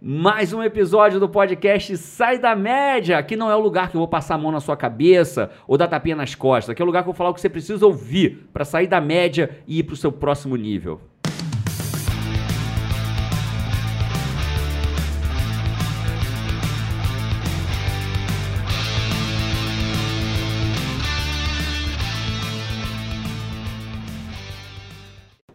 [0.00, 3.18] Mais um episódio do podcast Sai da Média.
[3.18, 5.76] Aqui não é o lugar que eu vou passar a mão na sua cabeça ou
[5.76, 6.70] dar tapinha nas costas.
[6.70, 8.86] Aqui é o lugar que eu vou falar o que você precisa ouvir para sair
[8.86, 11.00] da média e ir para o seu próximo nível.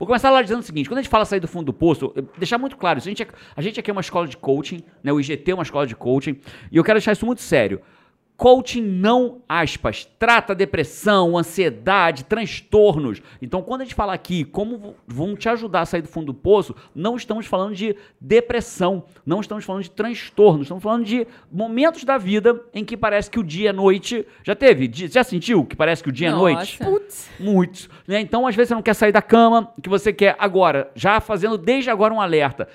[0.04, 2.14] Vou começar lá dizendo o seguinte: quando a gente fala sair do fundo do poço,
[2.38, 3.08] deixar muito claro isso.
[3.08, 5.14] A gente, é, a gente aqui é uma escola de coaching, né?
[5.14, 7.80] O IGT é uma escola de coaching, e eu quero deixar isso muito sério.
[8.36, 13.22] Coaching não, aspas, trata depressão, ansiedade, transtornos.
[13.42, 16.34] Então, quando a gente fala aqui como vão te ajudar a sair do fundo do
[16.34, 22.04] poço, não estamos falando de depressão, não estamos falando de transtornos, estamos falando de momentos
[22.04, 24.26] da vida em que parece que o dia é noite.
[24.44, 24.92] Já teve?
[24.94, 26.50] Já sentiu que parece que o dia Nossa.
[26.50, 26.78] é noite?
[26.80, 27.30] Putz.
[27.40, 27.90] Muitos.
[28.08, 28.20] Né?
[28.20, 31.58] Então, às vezes, você não quer sair da cama, que você quer agora, já fazendo
[31.58, 32.68] desde agora um alerta.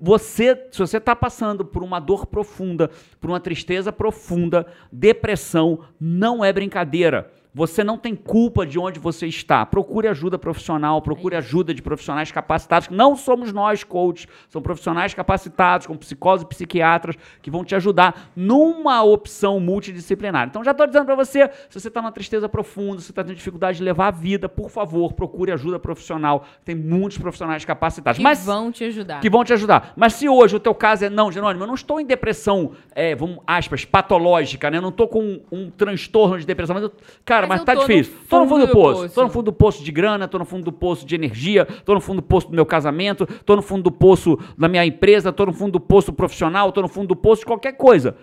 [0.00, 2.90] Você, se você está passando por uma dor profunda,
[3.20, 7.32] por uma tristeza profunda, depressão, não é brincadeira.
[7.54, 9.66] Você não tem culpa de onde você está.
[9.66, 12.88] Procure ajuda profissional, procure ajuda de profissionais capacitados.
[12.88, 18.30] Não somos nós, coaches, são profissionais capacitados, como psicólogos e psiquiatras, que vão te ajudar
[18.34, 20.48] numa opção multidisciplinar.
[20.48, 23.22] Então, já estou dizendo para você: se você está numa tristeza profunda, se você está
[23.22, 26.46] tendo dificuldade de levar a vida, por favor, procure ajuda profissional.
[26.64, 28.16] Tem muitos profissionais capacitados.
[28.16, 29.20] Que Mas vão te ajudar.
[29.20, 29.92] que vão te ajudar.
[29.94, 33.14] Mas se hoje o teu caso é, não, Jerônimo, eu não estou em depressão, é,
[33.14, 34.78] vamos, aspas, patológica, né?
[34.78, 36.92] Eu não estou com um, um transtorno de depressão, mas eu,
[37.24, 38.14] cara, mas, Mas eu tá difícil.
[38.28, 39.02] Tô no fundo fundo do do poço.
[39.02, 39.14] poço.
[39.14, 41.94] Tô no fundo do poço de grana, tô no fundo do poço de energia, tô
[41.94, 45.32] no fundo do poço do meu casamento, tô no fundo do poço da minha empresa,
[45.32, 48.16] tô no fundo do poço profissional, tô no fundo do poço de qualquer coisa.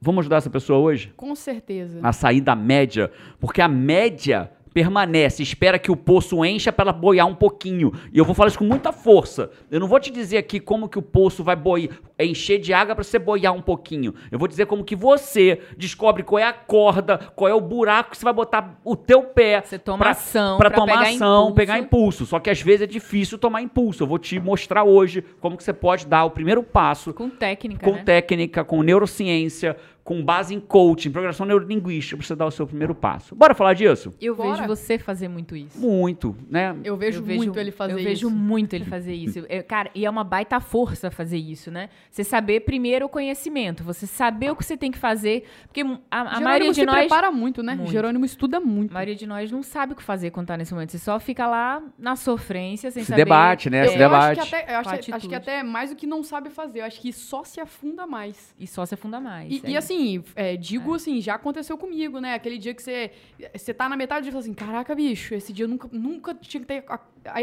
[0.00, 1.12] Vamos ajudar essa pessoa hoje?
[1.16, 2.00] Com certeza.
[2.02, 6.92] a sair da média, porque a média permanece, espera que o poço encha para ela
[6.92, 7.92] boiar um pouquinho.
[8.12, 9.50] E eu vou falar isso com muita força.
[9.70, 11.88] Eu não vou te dizer aqui como que o poço vai boi,
[12.20, 14.12] encher de água para você boiar um pouquinho.
[14.30, 18.10] Eu vou dizer como que você descobre qual é a corda, qual é o buraco
[18.10, 21.10] que você vai botar o teu pé Você toma pra- ação pra pra tomar pegar
[21.14, 21.54] ação, impulso.
[21.54, 22.26] pegar impulso.
[22.26, 24.02] Só que às vezes é difícil tomar impulso.
[24.02, 27.82] Eu vou te mostrar hoje como que você pode dar o primeiro passo Com técnica,
[27.82, 28.02] com né?
[28.04, 29.74] técnica, com neurociência,
[30.06, 33.34] com base em coaching, programação neurolinguística, pra você dar o seu primeiro passo.
[33.34, 34.14] Bora falar disso?
[34.20, 34.52] Eu Bora.
[34.52, 35.76] vejo você fazer muito isso.
[35.80, 36.76] Muito, né?
[36.84, 38.08] Eu vejo muito ele fazer eu isso.
[38.08, 39.44] vejo muito ele fazer isso.
[39.48, 41.88] É, cara, e é uma baita força fazer isso, né?
[42.08, 45.88] Você saber primeiro o conhecimento, você saber o que você tem que fazer, porque a,
[45.88, 47.74] a Jerônimo maioria de se nós, prepara muito, né?
[47.74, 47.90] Muito.
[47.90, 48.94] Jerônimo estuda a muito.
[48.94, 50.92] maioria de nós não sabe o que fazer quando tá nesse momento.
[50.92, 53.24] Você só fica lá na sofrência, sem Se saber.
[53.24, 53.84] debate, né?
[53.84, 54.48] Eu, Se eu acho debate.
[54.48, 56.82] que até, eu acho, acho que até mais do que não sabe fazer.
[56.82, 58.54] Eu acho que só se afunda mais.
[58.56, 59.50] E só se afunda mais.
[59.52, 59.95] E, é e assim,
[60.34, 62.34] é, digo assim, já aconteceu comigo, né?
[62.34, 63.10] Aquele dia que você,
[63.54, 66.66] você tá na metade e fala assim, caraca, bicho, esse dia nunca, nunca tinha que
[66.66, 66.84] ter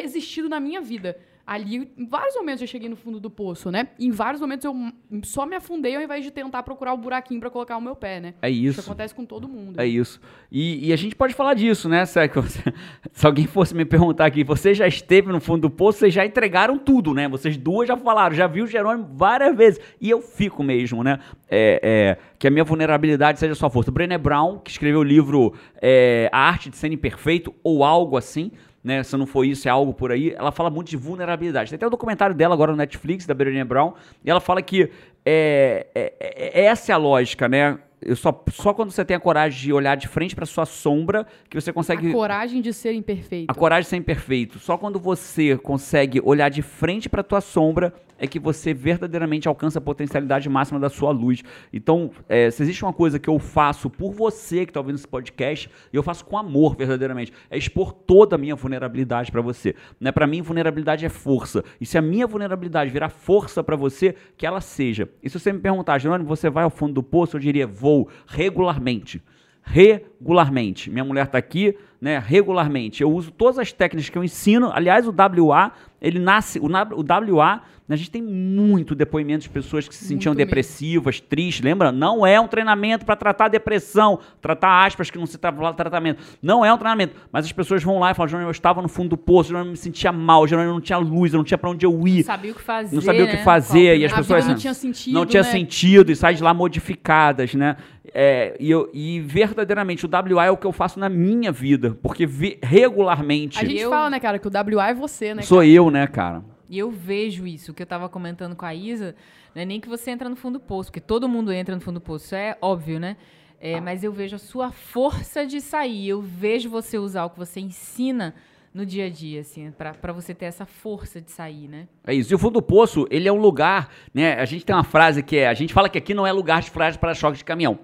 [0.04, 1.20] existido na minha vida.
[1.46, 3.90] Ali, em vários momentos eu cheguei no fundo do poço, né?
[4.00, 4.76] Em vários momentos eu
[5.24, 8.22] só me afundei ao invés de tentar procurar o buraquinho pra colocar o meu pé,
[8.22, 8.34] né?
[8.42, 8.90] É Isso isso.
[8.90, 9.80] acontece com todo mundo.
[9.80, 10.22] É isso.
[10.50, 12.06] E, e a gente pode falar disso, né?
[12.06, 12.18] Se,
[13.12, 16.26] se alguém fosse me perguntar aqui, você já esteve no fundo do poço, vocês já
[16.26, 17.28] entregaram tudo, né?
[17.28, 19.82] Vocês duas já falaram, já viu o Jerônimo várias vezes.
[20.00, 21.20] E eu fico mesmo, né?
[21.50, 23.92] É, é, que a minha vulnerabilidade seja sua força.
[23.92, 28.50] Brené Brown, que escreveu o livro é, A Arte de Ser Imperfeito, ou algo assim,
[28.84, 29.02] né?
[29.04, 30.32] Se não for isso, é algo por aí.
[30.38, 31.70] Ela fala muito de vulnerabilidade.
[31.70, 33.94] Tem até o documentário dela agora no Netflix, da Brené Brown,
[34.26, 34.90] e ela fala que
[35.26, 37.80] é, é- é- essa é a lógica, né?
[38.06, 41.26] Eu só, só quando você tem a coragem de olhar de frente para sua sombra
[41.50, 43.50] que você consegue A coragem de ser imperfeito.
[43.50, 44.60] a coragem de ser imperfeito.
[44.60, 49.80] Só quando você consegue olhar de frente para tua sombra é que você verdadeiramente alcança
[49.80, 51.44] a potencialidade máxima da sua luz.
[51.74, 55.08] Então, é, se existe uma coisa que eu faço por você que está ouvindo esse
[55.08, 59.76] podcast, eu faço com amor verdadeiramente, é expor toda a minha vulnerabilidade para você.
[60.00, 60.10] Né?
[60.10, 61.66] Para mim, vulnerabilidade é força.
[61.82, 65.10] E se a minha vulnerabilidade virar força para você, que ela seja.
[65.22, 67.36] E se você me perguntar, Jerônimo, você vai ao fundo do poço?
[67.36, 69.22] Eu diria, vou regularmente
[69.66, 70.92] regularmente.
[70.92, 72.22] Minha mulher está aqui, né?
[72.24, 73.02] Regularmente.
[73.02, 74.70] Eu uso todas as técnicas que eu ensino.
[74.74, 75.72] Aliás, o WA,
[76.02, 76.60] ele nasce.
[76.60, 80.50] O, WA, a gente tem muito depoimento de pessoas que se sentiam Muito mesmo.
[80.50, 81.64] depressivas, tristes.
[81.64, 81.92] Lembra?
[81.94, 86.22] Não é um treinamento para tratar depressão, tratar aspas que não se trata tratamento.
[86.42, 87.16] Não é um treinamento.
[87.32, 89.78] Mas as pessoas vão lá e falam: eu estava no fundo do poço, eu me
[89.78, 92.24] sentia mal, eu não tinha luz, eu não tinha para onde eu Não ir.
[92.24, 92.96] sabia o que fazer.
[92.96, 93.44] Não sabia o que né?
[93.44, 95.50] fazer, e as a pessoas- não tinha sentido, não tinha né?
[95.50, 97.78] sentido e sai de lá modificadas, né?
[98.14, 101.93] É, e, eu- e verdadeiramente o WA é o que eu faço na minha vida,
[101.94, 105.42] porque vi- regularmente A gente Eu- fala, né, cara, que o WA é você, né?
[105.42, 106.44] sou eu, né, cara?
[106.70, 109.16] E eu vejo isso, o que eu tava comentando com a Isa,
[109.54, 111.82] não é nem que você entra no fundo do poço, porque todo mundo entra no
[111.82, 113.16] fundo do poço, isso é óbvio, né?
[113.60, 117.38] É, mas eu vejo a sua força de sair, eu vejo você usar o que
[117.38, 118.34] você ensina
[118.74, 121.88] no dia a dia, assim, pra, pra você ter essa força de sair, né?
[122.06, 122.34] É isso.
[122.34, 124.34] E o fundo do poço, ele é um lugar, né?
[124.40, 126.62] A gente tem uma frase que é, a gente fala que aqui não é lugar
[126.62, 127.78] de frágil para choque de caminhão.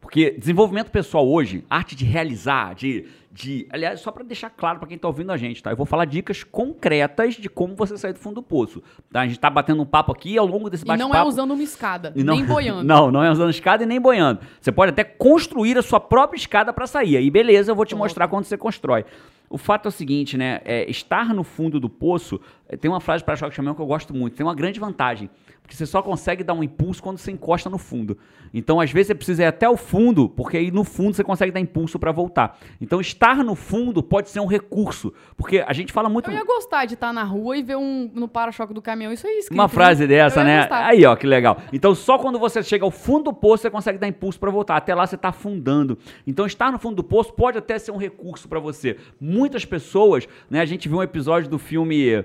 [0.00, 4.86] Porque desenvolvimento pessoal hoje, arte de realizar, de, de aliás, só para deixar claro para
[4.86, 5.72] quem está ouvindo a gente, tá?
[5.72, 8.80] Eu vou falar dicas concretas de como você sair do fundo do poço.
[9.12, 9.22] Tá?
[9.22, 11.12] A gente está batendo um papo aqui ao longo desse E bate-papo.
[11.12, 12.84] não é usando uma escada, não- nem boiando.
[12.94, 14.40] Não, não é usando escada e nem boiando.
[14.60, 17.16] Você pode até construir a sua própria escada para sair.
[17.16, 19.04] Aí, beleza, eu vou te mostrar quando você constrói.
[19.50, 20.60] O fato é o seguinte, né?
[20.64, 23.86] é, estar no fundo do poço, é, tem uma frase para choque caminhão que eu
[23.86, 24.36] gosto muito.
[24.36, 25.28] Tem uma grande vantagem.
[25.64, 28.18] Porque você só consegue dar um impulso quando você encosta no fundo.
[28.52, 31.50] Então, às vezes, você precisa ir até o fundo, porque aí no fundo você consegue
[31.50, 32.58] dar impulso para voltar.
[32.78, 35.10] Então, estar no fundo pode ser um recurso.
[35.38, 36.30] Porque a gente fala muito.
[36.30, 39.10] Eu ia gostar de estar na rua e ver um no para-choque do caminhão.
[39.10, 39.58] Isso aí escrito.
[39.58, 40.60] Uma frase dessa, né?
[40.60, 40.84] gostar.
[40.84, 41.56] Aí, ó, que legal.
[41.72, 44.76] Então, só quando você chega ao fundo do poço, você consegue dar impulso para voltar.
[44.76, 45.96] Até lá, você está afundando.
[46.26, 48.98] Então, estar no fundo do poço pode até ser um recurso para você.
[49.18, 50.60] Muitas pessoas, né?
[50.60, 52.22] A gente viu um episódio do filme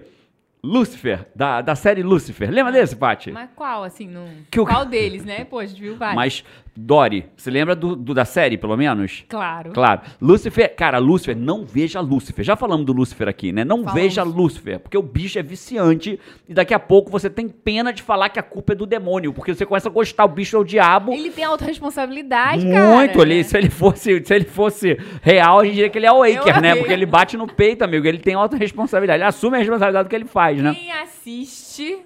[0.63, 2.50] Lucifer, da, da série Lucifer.
[2.51, 3.31] Lembra desse, Paty?
[3.31, 4.27] Mas qual, assim, não...
[4.51, 5.45] Qual deles, né?
[5.45, 6.15] Pô, a gente viu vários.
[6.15, 6.44] Mas,
[6.81, 9.25] Dory, você lembra do, do- da série, pelo menos?
[9.27, 9.71] Claro.
[9.71, 10.01] Claro.
[10.21, 12.43] Lúcifer, cara, Lúcifer, não veja Lúcifer.
[12.45, 13.63] Já falamos do Lúcifer aqui, né?
[13.65, 13.93] Não Falamos.
[14.01, 18.01] veja Lúcifer, porque o bicho é viciante e daqui a pouco você tem pena de
[18.01, 20.59] falar que a culpa é do demônio, porque você começa a gostar, o bicho é
[20.59, 21.11] o diabo.
[21.11, 22.95] Ele tem autorresponsabilidade, cara.
[22.95, 23.43] Muito ali.
[23.43, 26.61] Se ele fosse, se ele fosse real, a gente diria que ele é o Aker,
[26.61, 26.69] né?
[26.71, 26.77] amei.
[26.81, 28.07] Porque ele bate no peito, amigo.
[28.07, 29.17] Ele tem autorresponsabilidade.
[29.21, 30.73] Ele assume a responsabilidade do que ele faz, né?
[30.73, 31.99] Quem assiste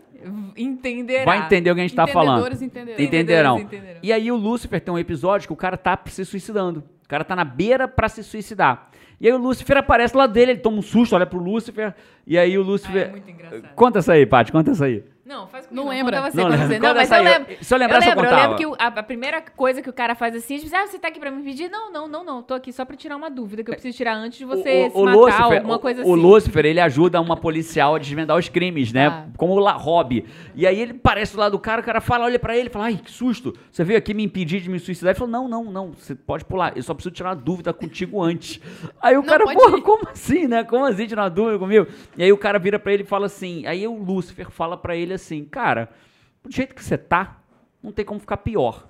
[0.57, 1.25] entenderá.
[1.25, 2.45] Vai entender o que a gente tá falando.
[2.61, 2.99] Entenderão.
[2.99, 3.59] Entenderão.
[3.59, 3.99] entenderão.
[4.01, 6.83] E aí o Lúcifer tem um episódio que o cara tá se suicidando.
[7.03, 8.89] O cara tá na beira pra se suicidar.
[9.19, 11.93] E aí o Lúcifer aparece lá dele, ele toma um susto, olha pro Lúcifer,
[12.27, 13.07] e aí o Ah, Lúcifer...
[13.07, 13.69] é muito engraçado.
[13.75, 15.03] Conta essa aí, Paty, conta essa aí.
[15.25, 15.85] Não, faz comigo.
[15.85, 16.21] Não Não lembra?
[16.29, 16.67] Você, Não lembra.
[16.67, 16.79] você.
[16.79, 17.17] Não, mas eu.
[17.17, 17.55] Eu- lembro.
[17.61, 18.41] se eu lembrasse, eu lembro, contava.
[18.41, 20.99] lembro que o- a, a primeira coisa que o cara faz assim, tipo, ah, você
[20.99, 21.69] tá aqui pra me pedir?
[21.69, 22.43] Não, não, não, não.
[22.43, 25.01] Tô aqui só pra tirar uma dúvida que eu preciso tirar antes de você se
[25.01, 26.21] matar, alguma o- coisa o assim.
[26.21, 29.07] Lúcifer, ele ajuda uma policial a desvendar os crimes, né?
[29.07, 29.25] Ah.
[29.37, 30.25] Como o La- hobby.
[30.55, 32.99] E aí ele parece lá do cara, o cara fala, olha pra ele, fala, ai,
[33.01, 33.53] que susto.
[33.71, 35.11] Você veio aqui me impedir de me suicidar?
[35.11, 36.73] Ele falou, não, não, não, você pode pular.
[36.75, 38.59] Eu só preciso tirar uma dúvida contigo antes.
[39.01, 39.81] Aí o Não, cara, porra, ir.
[39.81, 40.63] como assim, né?
[40.65, 41.87] Como assim tirar uma dúvida comigo?
[42.17, 44.95] E aí o cara vira pra ele e fala assim, aí o Lúcifer fala pra
[44.97, 45.89] ele assim, cara,
[46.43, 47.37] do jeito que você tá,
[47.81, 48.87] não tem como ficar pior.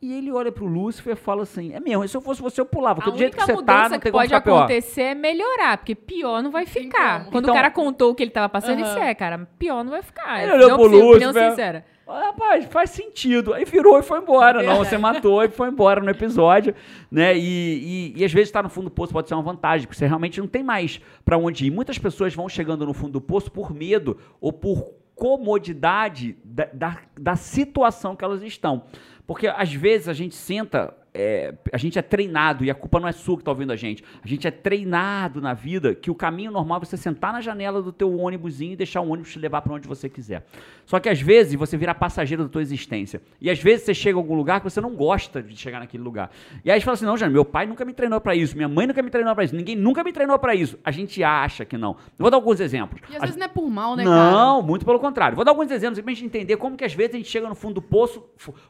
[0.00, 2.66] E ele olha pro Lúcifer e fala assim: É mesmo, se eu fosse você, eu
[2.66, 2.96] pulava.
[3.00, 4.58] Porque A do jeito que você tá, mudança não que tem como pode ficar pior.
[4.58, 7.18] acontecer é melhorar, porque pior não vai ficar.
[7.20, 7.30] como.
[7.32, 8.94] Quando Então- o cara contou o que ele tava passando, ele Aham.
[8.94, 10.40] disse, é, cara, pior não vai ficar.
[10.40, 11.50] Ele olhou não, pro opinião Lúcifer.
[11.50, 11.84] sincera.
[12.08, 13.52] Rapaz, faz sentido.
[13.52, 14.62] Aí virou e foi embora.
[14.62, 16.74] Não, você matou e foi embora no episódio,
[17.10, 17.36] né?
[17.36, 19.98] E, e, e às vezes estar no fundo do poço pode ser uma vantagem, porque
[19.98, 21.70] você realmente não tem mais pra onde ir.
[21.70, 26.98] Muitas pessoas vão chegando no fundo do poço por medo ou por comodidade da, da,
[27.20, 28.84] da situação que elas estão.
[29.26, 33.08] Porque às vezes a gente senta, é, a gente é treinado, e a culpa não
[33.08, 34.04] é sua que está ouvindo a gente.
[34.22, 37.82] A gente é treinado na vida que o caminho normal é você sentar na janela
[37.82, 40.46] do teu ônibusinho e deixar o ônibus te levar para onde você quiser.
[40.86, 43.20] Só que às vezes você vira passageiro da tua existência.
[43.40, 46.02] E às vezes você chega a algum lugar que você não gosta de chegar naquele
[46.02, 46.30] lugar.
[46.64, 48.68] E aí você fala assim: não, Jânio, meu pai nunca me treinou para isso, minha
[48.68, 50.78] mãe nunca me treinou para isso, ninguém nunca me treinou para isso.
[50.84, 51.90] A gente acha que não.
[51.90, 53.00] Eu vou dar alguns exemplos.
[53.10, 54.30] E às A- vezes não é por mal, né, cara?
[54.30, 55.34] não, muito pelo contrário.
[55.34, 57.48] Vou dar alguns exemplos para a gente entender como que às vezes a gente chega
[57.48, 58.24] no fundo do poço,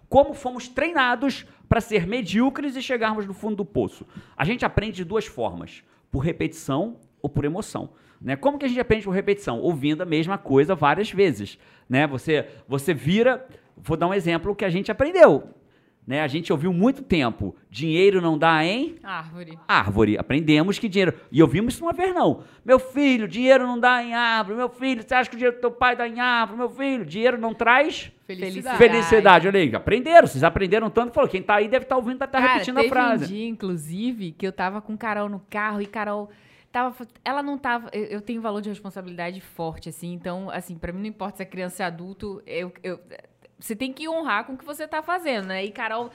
[0.08, 4.06] como fomos treinados para ser medíocres e chegarmos no fundo do poço.
[4.36, 7.90] A gente aprende de duas formas, por repetição ou por emoção.
[8.20, 8.36] Né?
[8.36, 9.60] Como que a gente aprende por repetição?
[9.60, 11.58] Ouvindo a mesma coisa várias vezes.
[11.88, 12.06] Né?
[12.06, 15.54] Você, você vira, vou dar um exemplo que a gente aprendeu.
[16.08, 16.22] Né?
[16.22, 19.58] A gente ouviu muito tempo, dinheiro não dá em Árvore.
[19.68, 20.16] árvore.
[20.16, 21.12] Aprendemos que dinheiro.
[21.30, 22.44] E ouvimos isso uma vez, não.
[22.64, 24.56] Meu filho, dinheiro não dá em árvore.
[24.56, 26.58] Meu filho, você acha que o dinheiro do teu pai dá em árvore?
[26.60, 28.78] Meu filho, dinheiro não traz Felicidade.
[28.78, 29.48] felicidade.
[29.48, 30.26] Olha aí, aprenderam.
[30.26, 31.28] Vocês aprenderam tanto falou.
[31.28, 33.24] Quem tá aí deve estar ouvindo, tá, tá Cara, repetindo a frase.
[33.24, 36.30] um dia, inclusive, que eu tava com Carol no carro e Carol
[36.72, 37.06] tava.
[37.22, 37.90] Ela não tava.
[37.92, 40.14] Eu, tenho valor de responsabilidade forte, assim.
[40.14, 42.98] Então, assim, pra mim não importa se é criança ou adulto, eu, eu-
[43.58, 45.64] você tem que honrar com o que você tá fazendo, né?
[45.64, 46.10] E Carol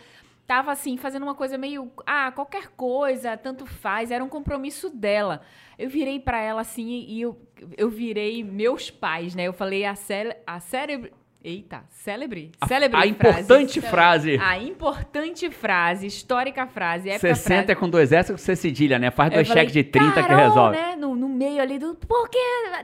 [0.48, 1.92] tava assim, fazendo uma coisa meio.
[2.06, 4.12] Ah, qualquer coisa, tanto faz.
[4.12, 5.42] Era um compromisso dela.
[5.78, 7.40] Eu virei pra ela assim e eu,
[7.78, 9.44] eu virei meus pais, né?
[9.44, 11.14] Eu falei a, cele, a célebre.
[11.44, 12.54] Eita, célebre?
[12.62, 14.40] A, Célebre a importante frase.
[14.42, 17.80] A importante frase, histórica frase, épica 60 é frase.
[17.82, 19.12] com dois S com C cedilha, né?
[19.12, 20.78] Faz dois cheques de 30 que "Carol", resolve.
[20.78, 21.96] né, no, no meio ali do...
[21.96, 22.38] Porque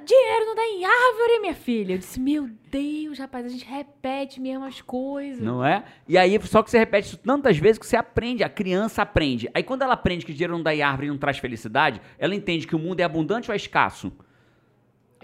[0.06, 1.94] dinheiro não dá em árvore, minha filha.
[1.94, 5.42] Eu disse, meu Deus, rapaz, a gente repete mesmo as coisas.
[5.42, 5.86] Não é?
[6.06, 9.50] E aí, só que você repete isso tantas vezes que você aprende, a criança aprende.
[9.54, 12.36] Aí quando ela aprende que dinheiro não dá em árvore e não traz felicidade, ela
[12.36, 14.12] entende que o mundo é abundante ou é escasso?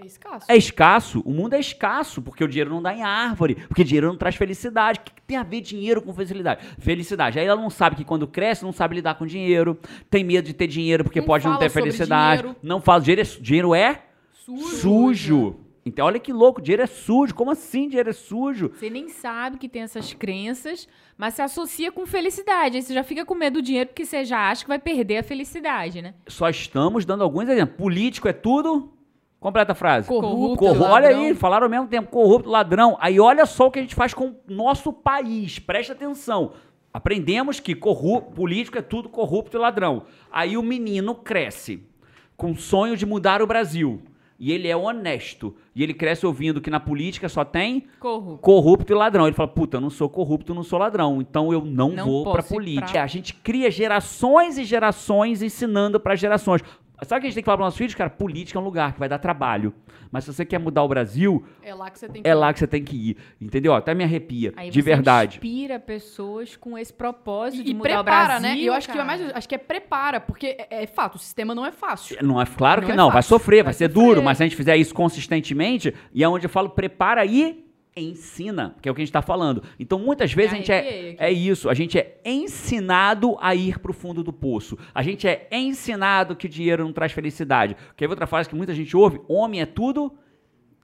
[0.02, 0.46] É escasso.
[0.48, 1.22] É escasso?
[1.24, 4.34] O mundo é escasso, porque o dinheiro não dá em árvore, porque dinheiro não traz
[4.36, 5.00] felicidade.
[5.00, 6.66] O que tem a ver dinheiro com felicidade?
[6.78, 7.38] Felicidade.
[7.38, 9.78] Aí ela não sabe que quando cresce, não sabe lidar com dinheiro,
[10.10, 12.42] tem medo de ter dinheiro porque Não pode não ter felicidade.
[12.42, 12.58] dinheiro.
[12.62, 13.00] Não fala.
[13.00, 14.76] Dinheiro é, dinheiro é Sujo.
[14.76, 15.56] sujo.
[15.84, 17.32] Então, olha que louco, dinheiro é sujo.
[17.32, 18.72] Como assim dinheiro é sujo?
[18.74, 22.76] Você nem sabe que tem essas crenças, mas se associa com felicidade.
[22.76, 25.18] Aí você já fica com medo do dinheiro porque você já acha que vai perder
[25.18, 26.14] a felicidade, né?
[26.26, 27.76] Só estamos dando alguns exemplos.
[27.78, 28.92] Político é tudo.
[29.46, 30.08] Completa a frase.
[30.08, 31.20] Corrupto, Corru- olha ladrão.
[31.20, 32.96] aí, falaram ao mesmo tempo, corrupto, ladrão.
[33.00, 35.60] Aí olha só o que a gente faz com o nosso país.
[35.60, 36.50] Presta atenção.
[36.92, 40.02] Aprendemos que corrupto, político é tudo corrupto e ladrão.
[40.32, 41.84] Aí o menino cresce
[42.36, 44.02] com o sonho de mudar o Brasil.
[44.38, 45.54] E ele é honesto.
[45.74, 48.38] E ele cresce ouvindo que na política só tem Corrupto.
[48.42, 49.26] corrupto e ladrão.
[49.26, 52.32] Ele fala, puta, eu não sou corrupto, não sou ladrão, então eu não, Não vou
[52.32, 52.92] pra política.
[52.92, 56.60] pra- A gente cria gerações e gerações ensinando pra gerações.
[57.02, 57.94] Sabe o que a gente tem que falar para nossos filhos?
[57.94, 59.74] Cara, política é um lugar que vai dar trabalho.
[60.10, 62.52] Mas se você quer mudar o Brasil, É lá que você tem que é lá
[62.52, 63.16] que você tem que ir.
[63.40, 63.74] Entendeu?
[63.74, 64.54] Até me arrepia.
[64.56, 65.36] Aí de você verdade.
[65.36, 68.56] inspira pessoas com esse propósito de E, e mudar prepara, o Brasil, né?
[68.56, 71.18] E eu acho que é mais, acho que é prepara, porque é, é fato, o
[71.18, 72.16] sistema não é fácil.
[72.22, 73.28] Não é claro Não que é não, vai fácil.
[73.28, 74.02] sofrer, vai, Vai ser sofrer.
[74.06, 77.65] duro, mas se a gente fizer isso consistentemente, e é onde eu falo prepara e
[77.96, 79.62] ensina, que é o que a gente está falando.
[79.78, 83.92] Então, muitas vezes a gente é, é isso, a gente é ensinado a ir pro
[83.92, 84.78] fundo do poço.
[84.94, 87.76] A gente é ensinado que dinheiro não traz felicidade.
[87.96, 90.12] Que é outra frase que muita gente ouve, homem é tudo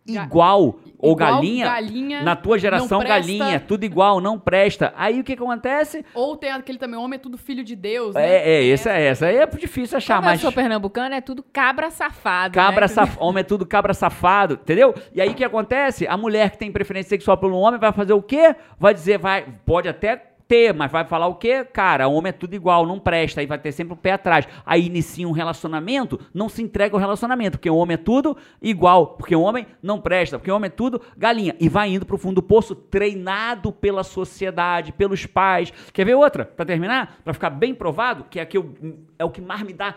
[0.05, 4.93] Ga- igual, ou igual, galinha, galinha, na tua geração galinha, tudo igual, não presta.
[4.97, 6.05] Aí o que que acontece?
[6.13, 8.29] Ou tem aquele também, homem é tudo filho de Deus, né?
[8.29, 9.27] É, é, esse é essa.
[9.27, 12.55] Aí é difícil achar, Como mas eu sou pernambucana, é tudo cabra safado.
[12.55, 12.89] Cabra né?
[12.89, 13.17] saf...
[13.23, 14.93] Homem é tudo cabra safado, entendeu?
[15.15, 16.07] E aí o que acontece?
[16.07, 18.57] A mulher que tem preferência sexual pelo homem vai fazer o quê?
[18.79, 21.65] Vai dizer, vai, pode até ter, mas vai falar o quê?
[21.65, 24.47] Cara, homem é tudo igual, não presta, aí vai ter sempre o pé atrás.
[24.67, 29.35] Aí inicia um relacionamento, não se entrega ao relacionamento, porque homem é tudo igual, porque
[29.35, 31.57] homem não presta, porque homem é tudo galinha.
[31.59, 35.73] E vai indo pro fundo do poço, treinado pela sociedade, pelos pais.
[35.91, 36.45] Quer ver outra?
[36.45, 37.19] Pra terminar?
[37.25, 38.75] Pra ficar bem provado, que é, que eu,
[39.19, 39.95] é o que mais me dá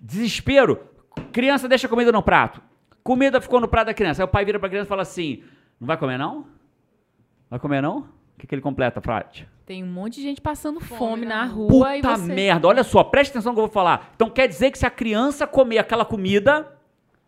[0.00, 0.78] desespero.
[1.32, 2.62] Criança deixa comida no prato.
[3.02, 4.22] Comida ficou no prato da criança.
[4.22, 5.42] Aí o pai vira pra criança e fala assim:
[5.80, 6.46] Não vai comer não?
[7.50, 7.98] Vai comer não?
[7.98, 9.55] O que, que ele completa, Frade?
[9.66, 12.32] Tem um monte de gente passando fome, Fome na rua e Puta você...
[12.32, 14.12] merda, olha só, preste atenção no que eu vou falar.
[14.14, 16.72] Então quer dizer que se a criança comer aquela comida,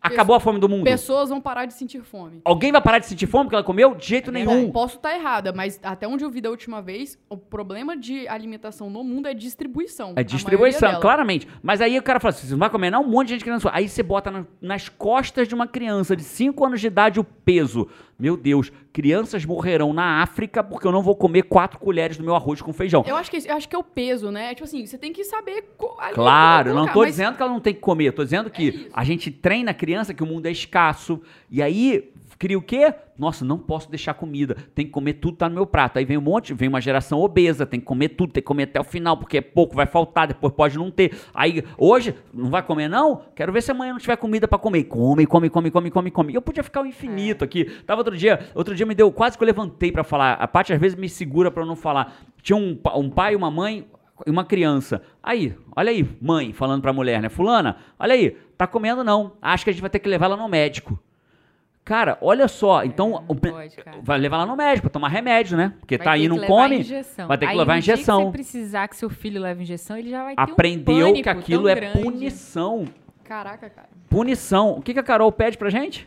[0.01, 0.85] acabou a fome do mundo?
[0.85, 2.41] Pessoas vão parar de sentir fome.
[2.45, 3.93] Alguém vai parar de sentir fome porque ela comeu?
[3.97, 4.71] De jeito nenhum.
[4.71, 8.89] Posso estar errada, mas até onde eu vi da última vez, o problema de alimentação
[8.89, 10.13] no mundo é distribuição.
[10.15, 11.49] É distribuição, claramente.
[11.61, 13.03] Mas aí o cara fala assim: você não vai comer, não?
[13.03, 13.71] Um monte de gente querendo só.
[13.73, 17.25] Aí você bota na- nas costas de uma criança de 5 anos de idade o
[17.25, 17.89] peso.
[18.17, 22.35] Meu Deus, crianças morrerão na África porque eu não vou comer quatro colheres do meu
[22.35, 23.05] arroz com feijão.
[23.07, 24.53] Eu acho, que, eu acho que é o peso, né?
[24.55, 25.67] Tipo assim, você tem que saber.
[26.13, 28.51] Claro, eu não colocar, tô mas dizendo que ela não tem que comer, tô dizendo
[28.51, 28.89] que isso.
[28.93, 31.23] a gente treina a criança que o mundo é escasso.
[31.49, 32.95] E aí cria o quê?
[33.19, 34.57] Nossa, não posso deixar comida.
[34.75, 35.99] Tem que comer tudo, tá no meu prato.
[35.99, 38.65] Aí vem um monte, vem uma geração obesa, tem que comer tudo, tem que comer
[38.65, 41.19] até o final, porque é pouco, vai faltar, depois pode não ter.
[41.35, 43.23] Aí, hoje, não vai comer, não?
[43.35, 44.85] Quero ver se amanhã não tiver comida pra comer.
[44.85, 46.35] Come, come, come, come, come, come.
[46.35, 47.65] Eu podia ficar o infinito aqui.
[47.85, 50.35] Tava outro dia, outro dia me deu, quase que eu levantei pra falar.
[50.35, 52.17] A parte às vezes me segura pra eu não falar.
[52.41, 53.85] Tinha um, um pai e uma mãe
[54.25, 55.03] e uma criança.
[55.23, 57.29] Aí, olha aí, mãe falando pra mulher, né?
[57.29, 59.33] Fulana, olha aí, tá comendo não.
[59.43, 60.99] Acho que a gente vai ter que levar ela no médico.
[61.89, 63.97] Cara, olha só, então não o pe- pode, cara.
[64.03, 65.73] vai levar ela no médico pra tomar remédio, né?
[65.81, 66.83] Porque Vai tá aí não come,
[67.27, 68.19] vai ter que Aí, levar injeção.
[68.19, 71.29] Que você precisar que seu filho leve injeção, ele já vai ter Aprendeu um que
[71.31, 72.03] aquilo é grande.
[72.03, 72.85] punição.
[73.25, 73.89] Caraca, cara.
[74.11, 74.73] Punição.
[74.73, 76.07] O que, que a Carol pede pra gente?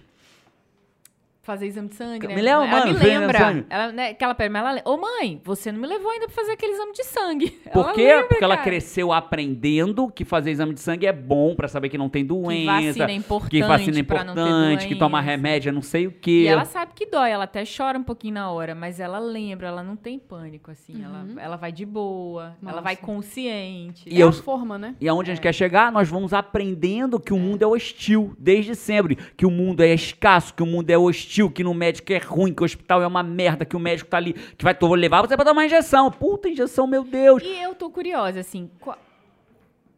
[1.51, 2.35] Fazer exame de sangue, né?
[2.35, 3.65] Me lembra, ela mano, me lembra.
[3.69, 4.89] Ela, né, que ela pede, mas ela lembra.
[4.89, 7.49] Ô mãe, você não me levou ainda pra fazer aquele exame de sangue.
[7.73, 8.07] Por Ela quê?
[8.07, 8.69] lembra, Porque ela cara.
[8.69, 12.71] cresceu aprendendo que fazer exame de sangue é bom pra saber que não tem doença.
[12.87, 16.43] vacina é importante Que vacina é importante, que tomar remédio é não sei o quê.
[16.43, 19.67] E ela sabe que dói, ela até chora um pouquinho na hora, mas ela lembra,
[19.67, 21.03] ela não tem pânico, assim.
[21.03, 22.81] Ela, ela vai de boa, ela Nossa.
[22.81, 24.03] vai consciente.
[24.07, 24.95] E é eu- a forma, né?
[24.99, 28.75] E aonde a gente quer chegar, nós vamos aprendendo que o mundo é hostil, desde
[28.75, 29.15] sempre.
[29.35, 32.53] Que o mundo é escasso, que o mundo é hostil, que no médico é ruim,
[32.53, 35.21] que o hospital é uma merda, que o médico tá ali, que vai vou levar
[35.21, 36.11] você pra tomar injeção.
[36.11, 37.41] Puta injeção, meu Deus.
[37.43, 38.97] E eu tô curiosa, assim, qua-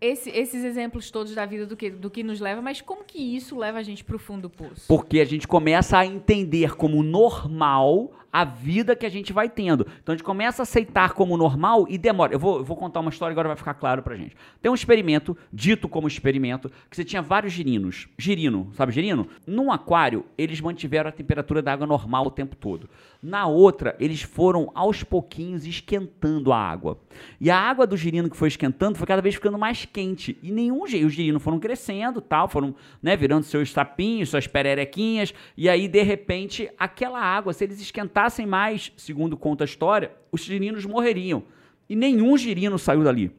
[0.02, 3.18] esse- esses exemplos todos da vida do que, do que nos leva, mas como que
[3.20, 4.86] isso leva a gente pro fundo do poço?
[4.88, 9.86] Porque a gente começa a entender como normal a vida que a gente vai tendo.
[10.02, 12.34] Então a gente começa a aceitar como normal e demora.
[12.34, 14.36] Eu vou, eu vou contar uma história agora vai ficar claro pra gente.
[14.60, 18.08] Tem um experimento, dito como experimento, que você tinha vários girinos.
[18.18, 19.28] Girino, sabe girino?
[19.46, 22.90] Num aquário, eles mantiveram a temperatura da água normal o tempo todo.
[23.22, 27.00] Na outra, eles foram aos pouquinhos esquentando a água.
[27.40, 30.38] E a água do girino que foi esquentando foi cada vez ficando mais quente.
[30.42, 31.08] E nenhum jeito.
[31.08, 35.34] Os girinos foram crescendo, tal, foram né, virando seus sapinhos, suas pererequinhas.
[35.56, 37.80] E aí, de repente, aquela água, se eles
[38.24, 41.44] esquentassem mais, segundo conta a história, os girinos morreriam.
[41.90, 43.32] E nenhum girino saiu dali.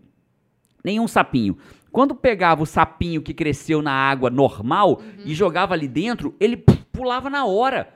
[0.85, 1.57] Nenhum sapinho.
[1.91, 5.25] Quando pegava o sapinho que cresceu na água normal uhum.
[5.25, 7.89] e jogava ali dentro, ele pulava na hora.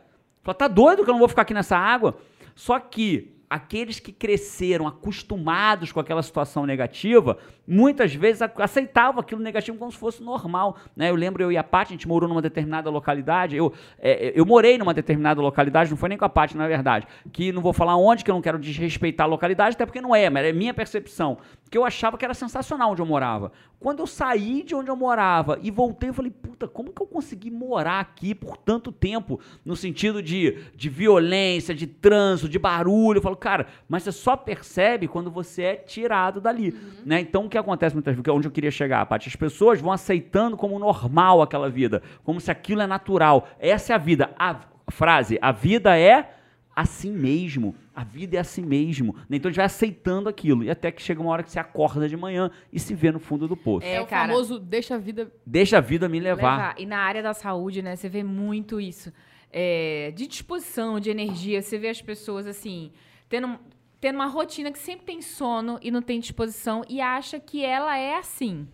[0.43, 2.17] Fala, tá doido que eu não vou ficar aqui nessa água?
[2.55, 7.39] Só que aqueles que cresceram acostumados com aquela situação negativa,
[7.69, 10.79] muitas vezes aceitavam aquilo negativo como se fosse normal.
[10.97, 11.11] Né?
[11.11, 14.47] Eu lembro, eu e a Paty, a gente morou numa determinada localidade, eu, é, eu
[14.47, 17.75] morei numa determinada localidade, não foi nem com a Paty, na verdade, que não vou
[17.75, 20.53] falar onde, que eu não quero desrespeitar a localidade, até porque não é, mas é
[20.53, 21.37] minha percepção,
[21.71, 23.53] que eu achava que era sensacional onde eu morava.
[23.79, 27.07] Quando eu saí de onde eu morava e voltei, eu falei, puta, como que eu
[27.07, 33.19] consegui morar aqui por tanto tempo, no sentido de, de violência, de trânsito, de barulho,
[33.19, 37.03] eu falo, cara, mas você só percebe quando você é tirado dali, uhum.
[37.05, 37.21] né?
[37.21, 39.81] Então, o que acontece muitas vezes, que é onde eu queria chegar, Paty, as pessoas
[39.81, 43.49] vão aceitando como normal aquela vida, como se aquilo é natural.
[43.59, 44.31] Essa é a vida.
[44.39, 44.61] A
[44.91, 46.35] frase, a vida é
[46.75, 47.75] assim mesmo.
[47.95, 49.17] A vida é assim mesmo.
[49.29, 50.63] Então a gente vai aceitando aquilo.
[50.63, 53.19] E até que chega uma hora que você acorda de manhã e se vê no
[53.19, 53.85] fundo do poço.
[53.85, 55.33] É, é o cara, famoso deixa a vida.
[55.45, 56.57] Deixa a vida me levar.
[56.57, 56.75] levar.
[56.79, 59.13] E na área da saúde, né, você vê muito isso.
[59.53, 61.61] É, de disposição, de energia.
[61.61, 62.93] Você vê as pessoas assim,
[63.29, 63.59] tendo
[64.01, 67.97] tendo uma rotina que sempre tem sono e não tem disposição e acha que ela
[67.97, 68.69] é assim.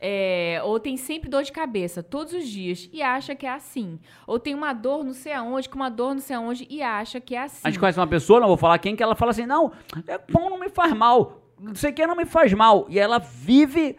[0.00, 3.98] É, ou tem sempre dor de cabeça, todos os dias, e acha que é assim.
[4.26, 7.20] Ou tem uma dor não sei aonde, com uma dor não sei aonde, e acha
[7.20, 7.60] que é assim.
[7.64, 9.72] A gente conhece uma pessoa, não vou falar quem, que ela fala assim, não,
[10.06, 12.86] é, pão não me faz mal, não sei o que não me faz mal.
[12.90, 13.96] E ela vive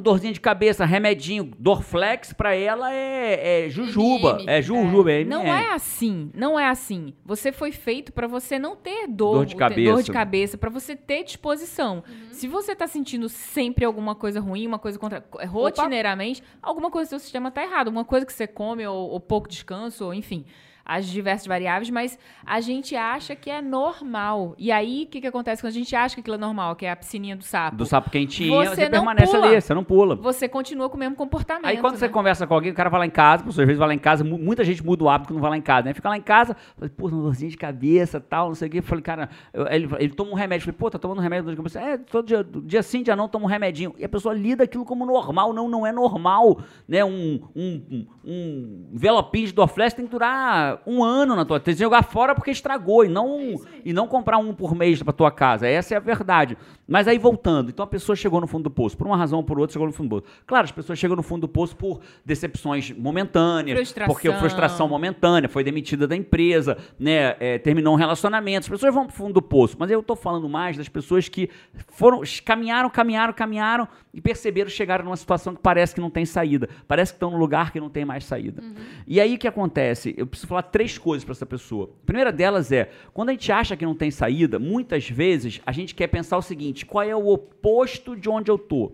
[0.00, 4.38] dorzinha de cabeça, remedinho, Dorflex pra ela é, é jujuba.
[4.46, 5.22] É jujuba, é.
[5.22, 7.12] é Não é assim, não é assim.
[7.24, 10.70] Você foi feito para você não ter dor, dor de cabeça, dor de cabeça para
[10.70, 12.02] você ter disposição.
[12.08, 12.32] Uhum.
[12.32, 16.68] Se você tá sentindo sempre alguma coisa ruim, uma coisa contra rotineiramente, Opa.
[16.68, 19.48] alguma coisa do seu sistema tá errado, alguma coisa que você come ou, ou pouco
[19.48, 20.44] descanso, ou enfim
[20.86, 22.16] as diversas variáveis, mas
[22.46, 24.54] a gente acha que é normal.
[24.56, 26.86] E aí, o que, que acontece quando a gente acha que aquilo é normal, que
[26.86, 27.76] é a piscininha do sapo?
[27.76, 29.46] Do sapo quentinho, você, você permanece pula.
[29.48, 30.14] ali, você não pula.
[30.14, 31.66] Você continua com o mesmo comportamento.
[31.66, 31.98] Aí quando né?
[31.98, 33.98] você conversa com alguém, o cara vai lá em casa, às vezes vai lá em
[33.98, 35.94] casa, muita gente muda o hábito quando vai lá em casa, né?
[35.94, 38.78] Fica lá em casa, fala, pô, uma dorzinha de cabeça, tal, não sei o quê.
[38.78, 40.62] Eu falei, cara, eu, ele, ele toma um remédio.
[40.62, 41.80] Eu falei, pô, tá tomando um remédio de cabeça?
[41.80, 43.92] É, todo dia, dia sim, dia não, toma um remedinho.
[43.98, 45.52] E a pessoa lida aquilo como normal.
[45.52, 47.04] Não, não é normal, né?
[47.04, 51.74] Um, um, um, um velopim de Dorflex tem que durar um ano na tua tem
[51.74, 55.12] que jogar fora porque estragou e não, é e não comprar um por mês para
[55.12, 55.66] tua casa.
[55.66, 56.56] Essa é a verdade.
[56.88, 59.44] Mas aí voltando, então a pessoa chegou no fundo do poço, por uma razão ou
[59.44, 60.36] por outra, chegou no fundo do poço.
[60.46, 64.14] Claro, as pessoas chegam no fundo do poço por decepções momentâneas, frustração.
[64.14, 68.64] porque frustração momentânea, foi demitida da empresa, né, é, terminou um relacionamento.
[68.66, 71.50] As pessoas vão pro fundo do poço, mas eu estou falando mais das pessoas que
[71.88, 76.68] foram caminharam, caminharam, caminharam e perceberam chegaram numa situação que parece que não tem saída,
[76.86, 78.62] parece que estão num lugar que não tem mais saída.
[78.62, 78.74] Uhum.
[79.06, 80.14] E aí o que acontece?
[80.16, 81.90] Eu preciso falar três coisas para essa pessoa.
[82.02, 85.72] A primeira delas é, quando a gente acha que não tem saída, muitas vezes a
[85.72, 88.92] gente quer pensar o seguinte: qual é o oposto de onde eu tô?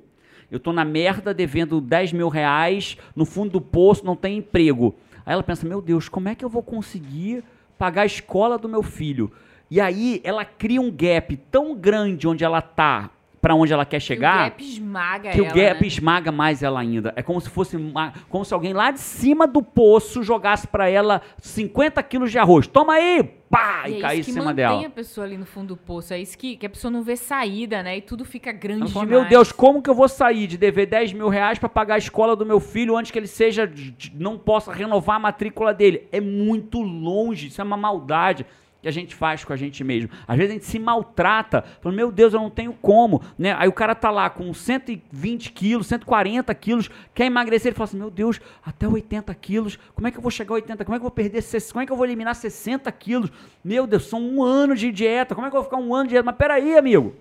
[0.51, 4.95] Eu tô na merda devendo 10 mil reais, no fundo do poço, não tem emprego.
[5.25, 7.43] Aí ela pensa: meu Deus, como é que eu vou conseguir
[7.79, 9.33] pagar a escola do meu filho?
[9.71, 13.11] E aí ela cria um gap tão grande onde ela tá
[13.43, 14.33] para onde ela quer chegar.
[14.33, 15.51] Que o gap esmaga que ela.
[15.51, 15.87] Que o gap né?
[15.89, 17.13] esmaga mais ela ainda.
[17.17, 20.89] É como se fosse uma, como se alguém lá de cima do poço jogasse para
[20.89, 22.69] ela 50 quilos de arroz.
[22.69, 23.25] Toma aí!
[23.51, 23.83] Pá!
[23.89, 24.87] E, e é em cima dela.
[24.87, 26.15] a pessoa ali no fundo do poço.
[26.15, 27.99] É isso que, que a pessoa não vê saída, né?
[27.99, 31.13] E tudo fica grande fala, Meu Deus, como que eu vou sair de dever 10
[31.13, 33.71] mil reais para pagar a escola do meu filho antes que ele seja.
[34.15, 36.07] não possa renovar a matrícula dele?
[36.13, 37.49] É muito longe.
[37.49, 38.47] Isso é uma maldade
[38.83, 40.11] que a gente faz com a gente mesmo.
[40.27, 43.23] Às vezes a gente se maltrata, falando, meu Deus, eu não tenho como.
[43.39, 43.55] Né?
[43.57, 47.97] Aí o cara tá lá com 120 quilos, 140 quilos, quer emagrecer, ele fala assim,
[47.97, 50.85] meu Deus, até 80 quilos, como é que eu vou chegar a 80?
[50.85, 53.31] Como é que eu vou perder, como é que eu vou eliminar 60 quilos?
[53.65, 56.05] Meu Deus, são um ano de dieta, como é que eu vou ficar um ano
[56.05, 56.25] de dieta?
[56.25, 57.15] Mas peraí, amigo,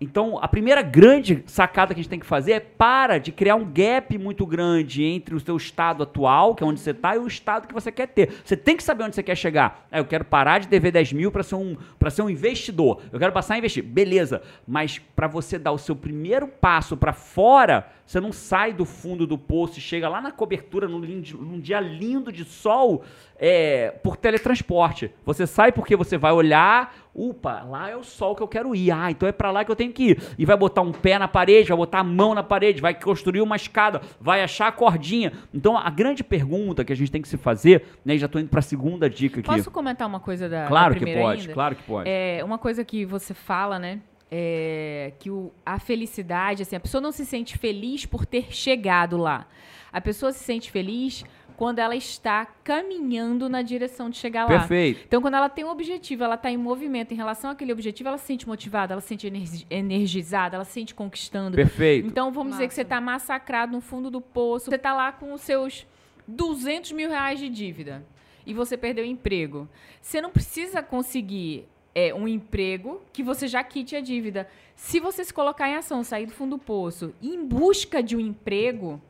[0.00, 3.54] Então, a primeira grande sacada que a gente tem que fazer é para de criar
[3.54, 7.18] um gap muito grande entre o seu estado atual, que é onde você está, e
[7.18, 8.32] o estado que você quer ter.
[8.42, 9.86] Você tem que saber onde você quer chegar.
[9.92, 11.76] Ah, eu quero parar de dever 10 mil para ser, um,
[12.10, 13.02] ser um investidor.
[13.12, 13.84] Eu quero passar a investir.
[13.84, 14.40] Beleza.
[14.66, 19.24] Mas para você dar o seu primeiro passo para fora, você não sai do fundo
[19.24, 23.04] do poço e chega lá na cobertura num, num dia lindo de sol
[23.38, 25.12] é, por teletransporte.
[25.24, 28.90] Você sai porque você vai olhar, upa, lá é o sol que eu quero ir.
[28.90, 30.22] Ah, então é para lá que eu tenho que ir.
[30.36, 33.42] E vai botar um pé na parede, vai botar a mão na parede, vai construir
[33.42, 35.32] uma escada, vai achar a cordinha.
[35.54, 38.50] Então a grande pergunta que a gente tem que se fazer, né, já estou indo
[38.50, 39.48] para a segunda dica aqui.
[39.48, 41.52] Posso comentar uma coisa da Claro da que pode, ainda?
[41.52, 42.10] claro que pode.
[42.10, 44.00] É, uma coisa que você fala, né?
[44.30, 49.16] É, que o, a felicidade, assim, a pessoa não se sente feliz por ter chegado
[49.16, 49.46] lá.
[49.92, 51.24] A pessoa se sente feliz
[51.56, 54.60] quando ela está caminhando na direção de chegar lá.
[54.60, 55.02] Perfeito.
[55.06, 58.16] Então, quando ela tem um objetivo, ela está em movimento em relação àquele objetivo, ela
[58.16, 59.30] se sente motivada, ela se sente
[59.68, 61.56] energizada, ela se sente conquistando.
[61.56, 62.06] Perfeito.
[62.06, 62.58] Então, vamos Massa.
[62.60, 65.86] dizer que você está massacrado no fundo do poço, você está lá com os seus
[66.26, 68.02] 200 mil reais de dívida
[68.46, 69.68] e você perdeu o emprego.
[70.00, 74.48] Você não precisa conseguir é, um emprego que você já quite a dívida.
[74.74, 78.20] Se você se colocar em ação, sair do fundo do poço, em busca de um
[78.20, 79.00] emprego,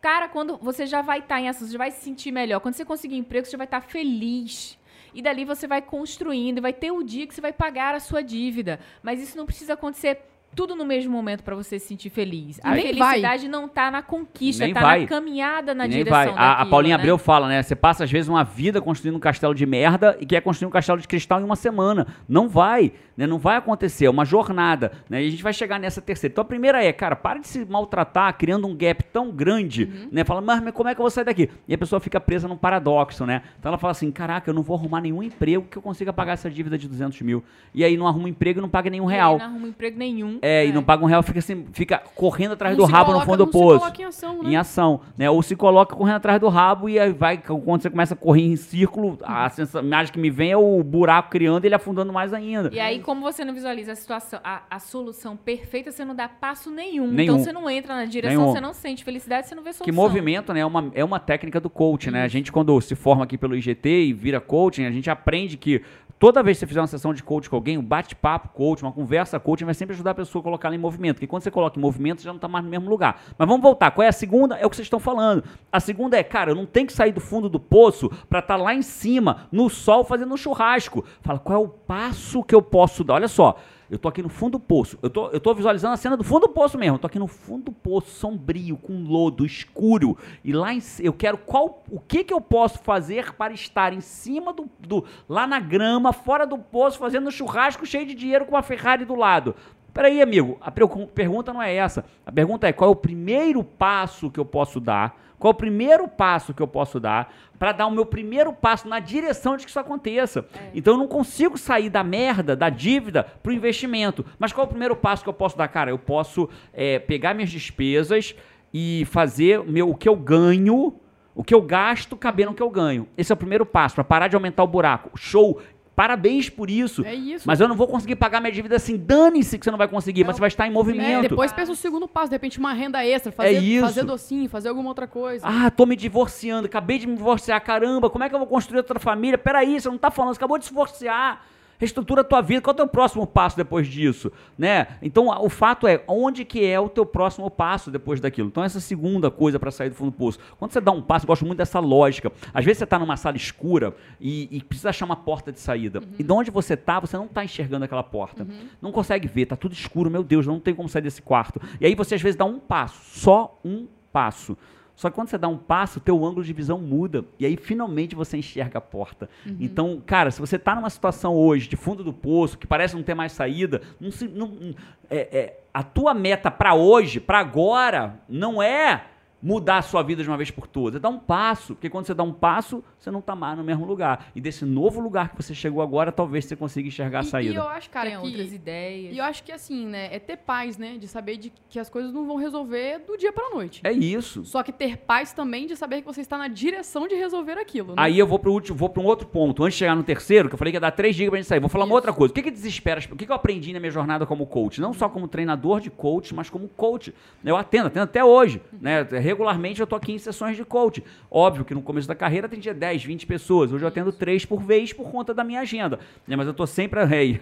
[0.00, 2.60] cara, quando você já vai estar tá em ação, você vai se sentir melhor.
[2.60, 4.78] Quando você conseguir emprego, você vai estar tá feliz.
[5.14, 8.22] E dali você vai construindo, vai ter o dia que você vai pagar a sua
[8.22, 8.78] dívida.
[9.02, 10.20] Mas isso não precisa acontecer
[10.56, 12.58] tudo no mesmo momento para você se sentir feliz.
[12.64, 13.48] A Nem felicidade vai.
[13.50, 15.00] não tá na conquista, Nem tá vai.
[15.02, 16.28] na caminhada na Nem direção vai.
[16.28, 17.02] A, a daquilo, Paulinha né?
[17.02, 17.62] Abreu fala, né?
[17.62, 20.70] Você passa, às vezes, uma vida construindo um castelo de merda e quer construir um
[20.70, 22.06] castelo de cristal em uma semana.
[22.26, 23.26] Não vai, né?
[23.26, 24.06] Não vai acontecer.
[24.06, 25.22] É uma jornada, né?
[25.22, 26.32] E a gente vai chegar nessa terceira.
[26.32, 30.08] Então, a primeira é, cara, para de se maltratar criando um gap tão grande, Uhum.
[30.10, 30.24] né?
[30.24, 31.50] Fala, mas, mas como é que eu vou sair daqui?
[31.68, 33.42] E a pessoa fica presa num paradoxo, né?
[33.60, 36.32] Então, ela fala assim, caraca, eu não vou arrumar nenhum emprego que eu consiga pagar
[36.32, 37.44] essa dívida de 200 mil.
[37.74, 39.38] E aí não arruma emprego e não paga nenhum E aí real.
[39.38, 40.38] Não arruma emprego nenhum.
[40.46, 43.18] É, e não paga um real, fica assim, fica correndo atrás Não do rabo no
[43.20, 44.50] coloca- fundo do não se poço coloca em ação, né?
[44.50, 45.28] em ação, né?
[45.30, 48.42] Ou se coloca correndo atrás do rabo e aí vai, quando você começa a correr
[48.42, 51.74] em círculo, a sensação, a imagem que me vem é o buraco criando e ele
[51.74, 52.70] afundando mais ainda.
[52.72, 56.28] E aí, como você não visualiza a situação, a, a solução perfeita, você não dá
[56.28, 57.08] passo nenhum.
[57.08, 57.34] Nenhum.
[57.34, 58.52] Então você não entra na direção, Nenhum.
[58.52, 59.84] você não sente felicidade, você não vê solução.
[59.84, 60.60] Que movimento, né?
[60.60, 62.22] É uma, é uma técnica do coach, né?
[62.22, 65.82] A gente, quando se forma aqui pelo IGT e vira coaching, a gente aprende que
[66.18, 68.92] toda vez que você fizer uma sessão de coach com alguém, um bate-papo coach, uma
[68.92, 71.16] conversa coaching, vai sempre ajudar a pessoa a colocar ela em movimento.
[71.16, 73.20] Porque quando você coloca em movimento, você já não está mais no mesmo lugar.
[73.36, 73.90] Mas vamos voltar.
[73.90, 74.56] Qual é a segunda?
[74.56, 75.44] É o que vocês estão falando.
[75.70, 78.56] A segunda é, cara, eu não tenho que sair do fundo do poço para estar
[78.56, 81.04] lá em cima, no sol, fazendo um churrasco.
[81.22, 83.14] Fala, qual é o passo que eu posso dar?
[83.14, 83.56] Olha só.
[83.90, 84.98] Eu tô aqui no fundo do poço.
[85.02, 86.96] Eu tô, eu tô visualizando a cena do fundo do poço mesmo.
[86.96, 90.16] Eu tô aqui no fundo do poço, sombrio, com lodo, escuro.
[90.44, 91.84] E lá em eu quero qual.
[91.90, 94.68] O que que eu posso fazer para estar em cima do.
[94.80, 98.62] do lá na grama, fora do poço, fazendo um churrasco cheio de dinheiro com uma
[98.62, 99.54] Ferrari do lado.
[99.94, 100.58] Peraí, amigo.
[100.60, 102.04] A pergunta não é essa.
[102.24, 105.25] A pergunta é qual é o primeiro passo que eu posso dar?
[105.38, 108.88] Qual é o primeiro passo que eu posso dar para dar o meu primeiro passo
[108.88, 110.46] na direção de que isso aconteça?
[110.74, 114.24] Então eu não consigo sair da merda, da dívida, para o investimento.
[114.38, 115.68] Mas qual é o primeiro passo que eu posso dar?
[115.68, 118.34] Cara, eu posso é, pegar minhas despesas
[118.72, 120.94] e fazer meu, o que eu ganho,
[121.34, 123.06] o que eu gasto, caber no que eu ganho.
[123.16, 125.10] Esse é o primeiro passo, para parar de aumentar o buraco.
[125.18, 125.60] Show!
[125.96, 127.02] Parabéns por isso.
[127.06, 127.44] É isso.
[127.48, 128.98] Mas eu não vou conseguir pagar minha dívida assim.
[128.98, 131.22] Dane-se que você não vai conseguir, mas você vai estar em É, movimento.
[131.22, 133.80] depois pensa o segundo passo, de repente uma renda extra, fazer, É isso.
[133.86, 135.46] fazer docinho, fazer alguma outra coisa.
[135.48, 138.76] Ah, tô me divorciando, acabei de me divorciar, caramba, como é que eu vou construir
[138.76, 139.38] outra família?
[139.38, 141.42] Peraí, você não tá falando, você acabou de se divorciar.
[141.78, 144.86] Reestrutura a tua vida, qual é o teu próximo passo depois disso, né?
[145.02, 148.48] Então, o fato é, onde que é o teu próximo passo depois daquilo?
[148.48, 150.38] Então, essa segunda coisa para sair do fundo do poço.
[150.58, 152.32] Quando você dá um passo, eu gosto muito dessa lógica.
[152.52, 156.02] Às vezes você tá numa sala escura e, e precisa achar uma porta de saída.
[156.18, 158.46] E de onde você tá, você não tá enxergando aquela porta.
[158.80, 161.60] Não consegue ver, tá tudo escuro, meu Deus, não tem como sair desse quarto.
[161.80, 164.56] E aí você às vezes dá um passo, só um passo.
[164.96, 167.22] Só que quando você dá um passo, o teu ângulo de visão muda.
[167.38, 169.28] E aí, finalmente, você enxerga a porta.
[169.60, 173.02] Então, cara, se você está numa situação hoje de fundo do poço, que parece não
[173.02, 174.74] ter mais saída, não se- não-
[175.10, 179.04] é- é, a tua meta para hoje, para agora, não é
[179.46, 180.96] mudar a sua vida de uma vez por todas.
[180.96, 181.74] É dar um passo.
[181.76, 184.26] Porque quando você dá um passo, você não está mais no mesmo lugar.
[184.34, 187.52] E desse novo lugar que você chegou agora, talvez você consiga enxergar a E- saída.
[187.52, 188.26] E, eu acho, cara, Tem que...
[188.26, 189.14] outras ideias.
[189.14, 191.88] E eu acho que assim, né, é ter paz, né, de saber de que as
[191.88, 193.80] coisas não vão resolver do dia pra noite.
[193.84, 194.44] É isso.
[194.44, 197.88] Só que ter paz também de saber que você está na direção de resolver aquilo,
[197.90, 197.94] né?
[197.98, 199.62] Aí eu vou para último, vou para um outro ponto.
[199.62, 201.46] Antes de chegar no terceiro, que eu falei que ia dar três dicas pra gente
[201.48, 201.60] sair.
[201.60, 201.94] Vou falar uma Isso.
[201.96, 202.32] outra coisa.
[202.32, 203.00] O que, que desespera?
[203.12, 204.80] O que, que eu aprendi na minha jornada como coach?
[204.80, 207.14] Não só como treinador de coach, mas como coach.
[207.44, 208.60] Eu atendo, atendo até hoje.
[208.80, 209.04] Né?
[209.36, 211.02] Regularmente eu tô aqui em sessões de coaching.
[211.30, 213.70] Óbvio que no começo da carreira atendia 10, 20 pessoas.
[213.70, 215.98] Hoje eu atendo 3 por vez por conta da minha agenda.
[216.26, 216.34] Né?
[216.34, 216.96] Mas eu tô sempre.
[217.16, 217.40] Hey,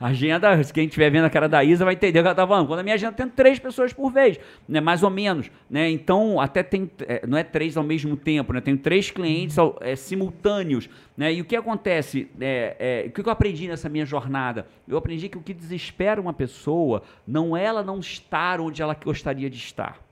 [0.00, 2.66] agenda, quem estiver vendo a cara da Isa vai entender o que ela tá falando.
[2.66, 4.80] Quando a minha agenda atendo 3 pessoas por vez, né?
[4.80, 5.50] Mais ou menos.
[5.68, 5.90] Né?
[5.90, 6.90] Então, até tem.
[7.06, 8.60] é, não é três ao mesmo tempo, né?
[8.60, 10.88] Tenho três clientes ao- é, simultâneos.
[11.16, 11.34] Né?
[11.34, 12.28] E o que acontece?
[12.40, 14.66] É, é, o que eu aprendi nessa minha jornada?
[14.88, 18.94] Eu aprendi que o que desespera uma pessoa não é ela não estar onde ela
[18.94, 20.03] gostaria de estar.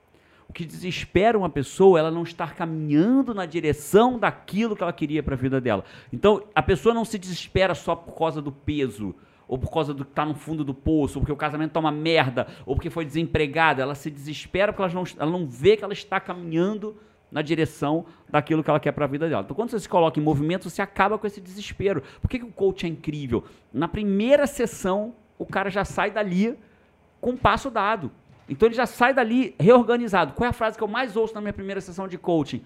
[0.53, 5.33] Que desespera uma pessoa ela não estar caminhando na direção daquilo que ela queria para
[5.33, 5.83] a vida dela.
[6.11, 9.15] Então, a pessoa não se desespera só por causa do peso,
[9.47, 11.79] ou por causa do que está no fundo do poço, ou porque o casamento tá
[11.79, 13.81] uma merda, ou porque foi desempregada.
[13.81, 16.95] Ela se desespera porque ela não, ela não vê que ela está caminhando
[17.31, 19.41] na direção daquilo que ela quer para a vida dela.
[19.43, 22.03] Então, quando você se coloca em movimento, você acaba com esse desespero.
[22.21, 23.43] Por que, que o coach é incrível?
[23.73, 26.55] Na primeira sessão, o cara já sai dali
[27.19, 28.11] com um passo dado.
[28.53, 30.33] Então ele já sai dali reorganizado.
[30.33, 32.61] Qual é a frase que eu mais ouço na minha primeira sessão de coaching?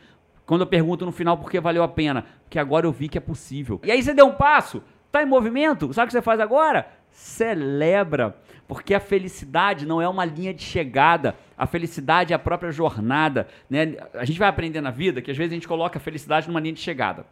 [0.45, 2.25] Quando eu pergunto no final por que valeu a pena.
[2.49, 3.79] Que agora eu vi que é possível.
[3.83, 6.87] E aí você deu um passo, tá em movimento, sabe o que você faz agora?
[7.11, 8.35] Celebra.
[8.67, 11.35] Porque a felicidade não é uma linha de chegada.
[11.57, 13.47] A felicidade é a própria jornada.
[13.69, 13.95] Né?
[14.13, 16.59] A gente vai aprender na vida que às vezes a gente coloca a felicidade numa
[16.59, 17.25] linha de chegada.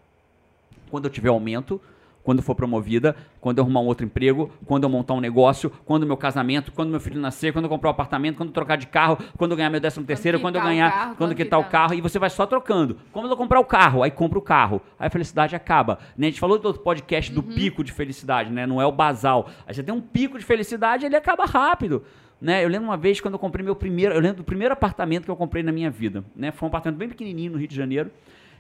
[0.90, 1.82] Quando eu tiver aumento,
[2.26, 6.08] quando for promovida, quando eu arrumar um outro emprego, quando eu montar um negócio, quando
[6.08, 8.88] meu casamento, quando meu filho nascer, quando eu comprar um apartamento, quando eu trocar de
[8.88, 11.66] carro, quando eu ganhar meu décimo terceiro, quando eu ganhar, carro, quando quando quitar o
[11.66, 12.98] carro, e você vai só trocando.
[13.12, 16.00] Quando eu comprar o carro, aí compra o carro, aí a felicidade acaba.
[16.18, 16.28] Né?
[16.28, 18.66] A gente falou do outro podcast do pico de felicidade, né?
[18.66, 19.50] Não é o basal.
[19.68, 22.04] Aí você tem um pico de felicidade, ele acaba rápido.
[22.40, 22.64] Né?
[22.64, 25.32] Eu lembro uma vez quando eu comprei meu primeiro, eu lembro do primeiro apartamento que
[25.32, 26.52] eu comprei na minha vida, né?
[26.52, 28.12] Foi um apartamento bem pequenininho no Rio de Janeiro.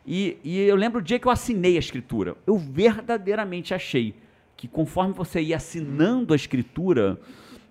[0.06, 2.36] E, e eu lembro o dia que eu assinei a escritura.
[2.46, 4.14] Eu verdadeiramente achei
[4.56, 7.20] que conforme você ia assinando a escritura,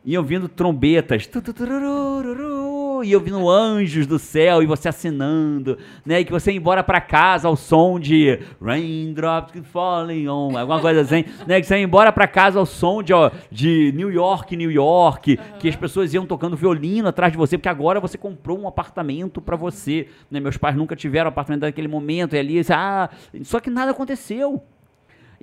[0.05, 2.74] iam vindo trombetas, tu, tu, tururururu,
[3.05, 6.21] e eu vindo anjos do céu e você assinando, né?
[6.21, 11.03] E que você ia embora pra casa ao som de Raindrops Falling On, alguma coisa
[11.03, 11.61] assim, né?
[11.61, 15.39] Que você ia embora pra casa ao som de, ó, de New York, New York,
[15.59, 19.41] que as pessoas iam tocando violino atrás de você, porque agora você comprou um apartamento
[19.41, 20.41] pra você, né?
[20.41, 23.11] Meus pais nunca tiveram apartamento naquele momento, e ali, ah,
[23.43, 24.63] só que nada aconteceu.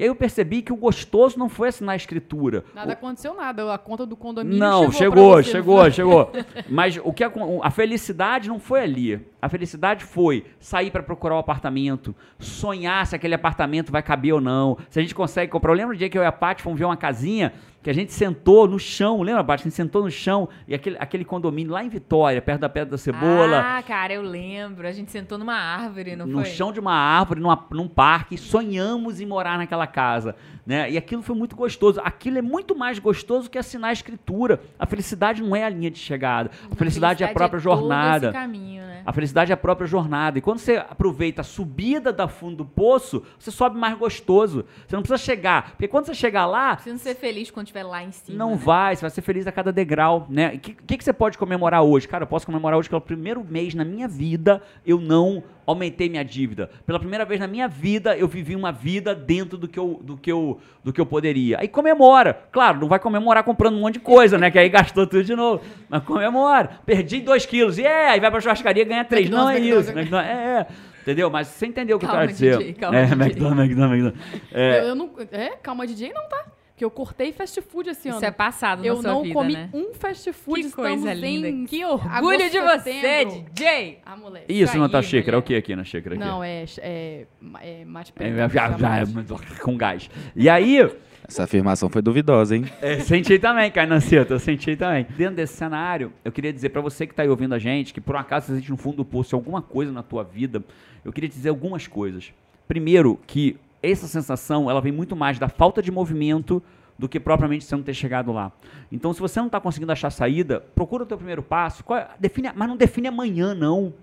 [0.01, 2.65] E aí eu percebi que o gostoso não foi assinar a escritura.
[2.73, 3.71] Nada aconteceu nada.
[3.71, 5.43] A conta do condomínio Não, chegou.
[5.43, 6.31] chegou, você, chegou, chegou.
[6.67, 9.23] Mas o que acon- a felicidade não foi ali.
[9.39, 14.41] A felicidade foi sair para procurar o apartamento, sonhar se aquele apartamento vai caber ou
[14.41, 15.71] não, se a gente consegue comprar.
[15.71, 17.93] Eu lembro o dia que eu e a Paty fomos ver uma casinha que a
[17.93, 19.61] gente sentou no chão, lembra, Paty?
[19.61, 22.91] A gente sentou no chão e aquele, aquele condomínio lá em Vitória, perto da Pedra
[22.91, 24.87] da Cebola, Ah, cara, eu lembro.
[24.87, 26.45] A gente sentou numa árvore, não no foi?
[26.45, 30.35] chão de uma árvore, numa- num parque, sonhamos em morar naquela casa.
[30.65, 30.91] Né?
[30.91, 31.99] E aquilo foi muito gostoso.
[32.03, 34.61] Aquilo é muito mais gostoso que assinar a escritura.
[34.77, 36.51] A felicidade não é a linha de chegada.
[36.71, 38.31] A felicidade, é a própria todo jornada.
[38.31, 39.01] caminho, né?
[39.03, 40.37] A felicidade é a própria jornada.
[40.37, 44.63] E quando você aproveita a subida da fundo do poço, você sobe mais gostoso.
[44.87, 45.71] Você não precisa chegar.
[45.71, 48.37] Porque quando você chegar lá, Precisa ser feliz quando estiver lá em cima.
[48.37, 48.57] não né?
[48.57, 50.53] vai, você vai ser feliz a cada degrau, né?
[50.53, 52.07] O que, que, que você pode comemorar hoje?
[52.07, 56.09] Cara, eu posso comemorar hoje que pelo primeiro mês na minha vida eu não aumentei
[56.09, 56.69] minha dívida.
[56.85, 60.17] Pela primeira vez na minha vida eu vivi uma vida dentro do que eu, do
[60.17, 61.59] que eu, do que eu poderia.
[61.59, 62.37] Aí comemora.
[62.51, 64.51] Claro, não vai comemorar comprando um monte de coisa, né?
[64.51, 65.63] Que aí gastou tudo de novo.
[65.89, 66.79] Mas comemora.
[66.85, 67.77] Perdi dois quilos.
[67.77, 69.29] E é, aí vai pra churrascaria e ganha três.
[69.29, 69.91] Não é isso.
[69.91, 70.67] É, é.
[71.01, 71.31] Entendeu?
[71.31, 72.57] Mas você entendeu o que Calma, eu quero dizer.
[72.57, 73.21] DJ, calma, é, DJ.
[73.21, 74.51] McDonald's, McDonald's, McDonald's.
[74.51, 76.45] É, Eu, eu não, é, calma, DJ não, tá?
[76.81, 78.17] Porque eu cortei fast food esse ano.
[78.17, 79.69] Isso é passado eu na sua não vida, comi né?
[79.71, 80.63] um fast food.
[80.63, 81.47] Que coisa estamos linda.
[81.47, 83.45] em Que orgulho de você, setembro.
[83.53, 83.99] DJ.
[84.03, 84.51] Ah, moleque.
[84.51, 85.37] Isso Isso na tua aí, xícara.
[85.37, 86.15] É o que aqui na xícara?
[86.15, 86.23] aqui?
[86.23, 87.25] Não, é, é,
[87.61, 88.49] é mate É, preto.
[88.51, 89.13] jamais.
[89.61, 90.09] com gás.
[90.35, 90.79] E aí,
[91.27, 92.65] Essa afirmação foi duvidosa, hein?
[92.81, 95.05] é, senti também, Carnanceta, senti também.
[95.15, 98.01] Dentro desse cenário, eu queria dizer pra você que tá aí ouvindo a gente, que
[98.01, 100.63] por um acaso existe no fundo do poço alguma coisa na tua vida,
[101.05, 102.33] eu queria dizer algumas coisas.
[102.67, 106.61] Primeiro, que essa sensação, ela vem muito mais da falta de movimento
[106.97, 108.51] do que propriamente você não ter chegado lá.
[108.91, 112.51] Então, se você não está conseguindo achar saída, procura o teu primeiro passo, é- define,
[112.55, 113.93] mas não define amanhã, não.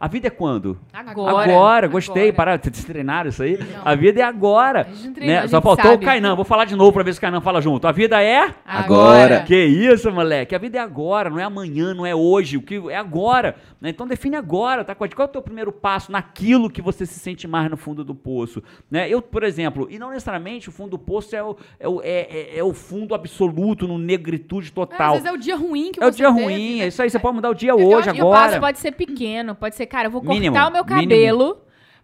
[0.00, 0.78] A vida é quando?
[0.92, 1.42] Agora.
[1.52, 2.28] Agora, gostei.
[2.30, 2.56] Agora.
[2.58, 3.58] Para, vocês treinaram isso aí?
[3.84, 4.82] A vida é agora.
[4.82, 5.42] A gente não treinou, né?
[5.44, 6.04] a Só faltou sabe.
[6.04, 6.36] o Kainan.
[6.36, 7.86] Vou falar de novo pra ver se o Kainan fala junto.
[7.88, 8.54] A vida é.
[8.64, 9.40] Agora.
[9.42, 10.54] Que isso, moleque?
[10.54, 12.56] A vida é agora, não é amanhã, não é hoje.
[12.56, 13.56] O que é agora.
[13.80, 13.90] né?
[13.90, 14.94] Então define agora, tá?
[14.94, 18.14] Qual é o teu primeiro passo naquilo que você se sente mais no fundo do
[18.14, 18.62] poço?
[18.88, 19.08] Né?
[19.08, 22.20] Eu, por exemplo, e não necessariamente o fundo do poço é o, é o, é,
[22.54, 25.12] é- é o fundo absoluto, no negritude É, às total.
[25.14, 26.84] vezes é o dia ruim que É o você dia teve, ruim, né?
[26.84, 27.10] é isso aí.
[27.10, 28.60] Você pode mudar o dia Eu hoje, E o passo agora.
[28.60, 31.08] pode ser pequeno, pode ser, cara, eu vou cortar Mínimo, o meu mínimo.
[31.08, 31.58] cabelo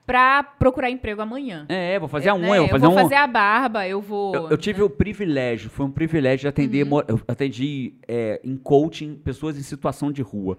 [0.06, 1.64] pra procurar emprego amanhã.
[1.68, 2.48] É, vou fazer a né?
[2.50, 2.98] unha, vou eu fazer vou um.
[3.02, 4.34] fazer a barba, eu vou.
[4.34, 8.56] Eu, eu tive o privilégio, foi um privilégio de atender, mo- eu atendi é, em
[8.56, 10.58] coaching pessoas em situação de rua.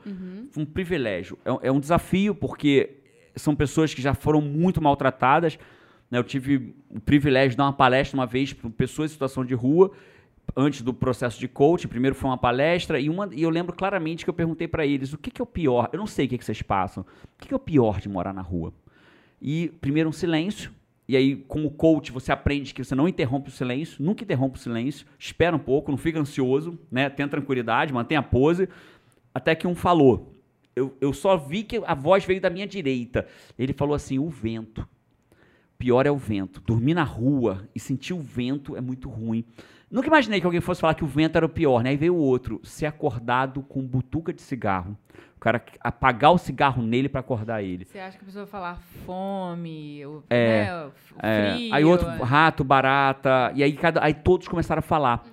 [0.51, 1.37] Foi um privilégio.
[1.45, 2.97] É, um- é um desafio, porque
[3.35, 5.59] são pessoas que já foram muito maltratadas.
[6.09, 6.17] né?
[6.17, 9.53] Eu tive o privilégio de dar uma palestra uma vez para pessoas em situação de
[9.53, 9.91] rua,
[10.55, 11.87] antes do processo de coaching.
[11.87, 15.13] Primeiro foi uma palestra, e, uma, e eu lembro claramente que eu perguntei para eles
[15.13, 15.89] o que, que é o pior.
[15.91, 17.03] Eu não sei o que, que vocês passam.
[17.03, 18.73] O que, que é o pior de morar na rua?
[19.41, 20.71] E primeiro um silêncio.
[21.07, 24.61] E aí, como coach, você aprende que você não interrompe o silêncio, nunca interrompe o
[24.61, 27.09] silêncio, espera um pouco, não fica ansioso, né?
[27.11, 28.67] Tenha tranquilidade, mantenha a pose.
[29.33, 30.33] Até que um falou.
[30.75, 33.27] Eu, eu só vi que a voz veio da minha direita.
[33.57, 34.87] Ele falou assim: o vento.
[35.77, 36.61] Pior é o vento.
[36.61, 39.45] Dormir na rua e sentir o vento é muito ruim.
[39.89, 41.91] Nunca imaginei que alguém fosse falar que o vento era o pior, né?
[41.91, 44.97] Aí veio o outro, ser acordado com butuca de cigarro.
[45.37, 47.85] O cara apagar o cigarro nele para acordar ele.
[47.85, 51.73] Você acha que a pessoa vai falar fome, o, É, né, o É, frio.
[51.73, 52.17] aí outro, é.
[52.23, 55.23] rato, barata, e aí, cada, aí todos começaram a falar.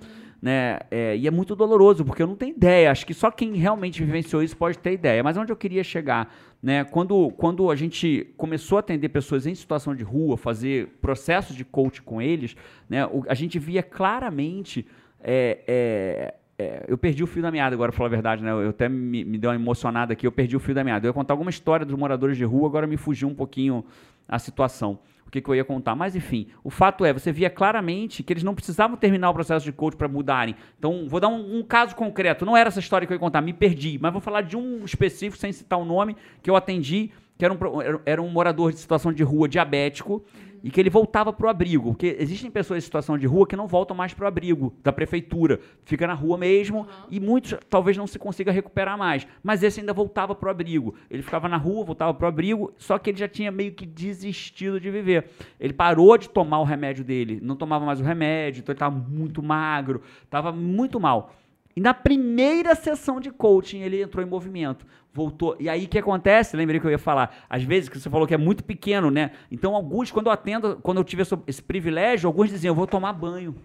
[0.43, 0.77] Né?
[0.91, 2.91] É, e é muito doloroso, porque eu não tenho ideia.
[2.91, 5.23] Acho que só quem realmente vivenciou isso pode ter ideia.
[5.23, 6.35] Mas onde eu queria chegar?
[6.61, 6.83] Né?
[6.83, 11.63] Quando, quando a gente começou a atender pessoas em situação de rua, fazer processos de
[11.63, 12.57] coach com eles,
[12.89, 13.05] né?
[13.05, 14.85] o- a gente via claramente.
[15.23, 18.51] é, é, é, eu perdi o fio da meada agora, pra falar a verdade, né?
[18.51, 21.07] Eu até me, me deu uma emocionada aqui, eu perdi o fio da meada.
[21.07, 23.85] Eu ia contar alguma história dos moradores de rua, agora me fugiu um pouquinho
[24.27, 24.99] a situação.
[25.33, 25.95] Que, que eu ia contar.
[25.95, 29.65] Mas, enfim, o fato é, você via claramente que eles não precisavam terminar o processo
[29.65, 30.55] de coach para mudarem.
[30.77, 32.45] Então, vou dar um, um caso concreto.
[32.45, 33.97] Não era essa história que eu ia contar, me perdi.
[33.99, 37.51] Mas vou falar de um específico, sem citar o nome, que eu atendi, que era
[37.51, 37.57] um,
[38.05, 40.23] era um morador de situação de rua diabético
[40.63, 41.89] e que ele voltava para o abrigo.
[41.89, 44.93] Porque existem pessoas em situação de rua que não voltam mais para o abrigo da
[44.93, 45.59] prefeitura.
[45.83, 49.27] Fica na rua mesmo e muitos talvez não se consiga recuperar mais.
[49.43, 50.95] Mas esse ainda voltava para o abrigo.
[51.11, 53.85] Ele ficava na rua, voltava para o abrigo, só que ele já tinha meio que
[53.85, 55.29] desistido de viver.
[55.59, 58.95] Ele parou de tomar o remédio dele, não tomava mais o remédio, então ele estava
[58.95, 61.35] muito magro, estava muito mal.
[61.75, 65.55] E na primeira sessão de coaching ele entrou em movimento, voltou.
[65.59, 66.55] E aí o que acontece?
[66.55, 67.35] Lembrei que eu ia falar.
[67.49, 69.31] Às vezes que você falou que é muito pequeno, né?
[69.51, 73.13] Então alguns quando eu atendo, quando eu tive esse, privilégio, alguns diziam eu vou tomar
[73.13, 73.55] banho.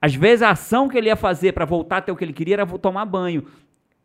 [0.00, 2.54] Às vezes a ação que ele ia fazer para voltar até o que ele queria
[2.54, 3.46] era vou tomar banho.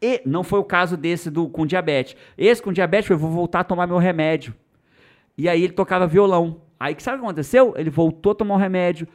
[0.01, 2.15] E não foi o caso desse do com diabetes.
[2.37, 4.55] Esse com diabetes foi vou voltar a tomar meu remédio.
[5.37, 6.61] E aí ele tocava violão.
[6.79, 7.73] Aí que sabe o que aconteceu?
[7.77, 9.07] Ele voltou a tomar o remédio.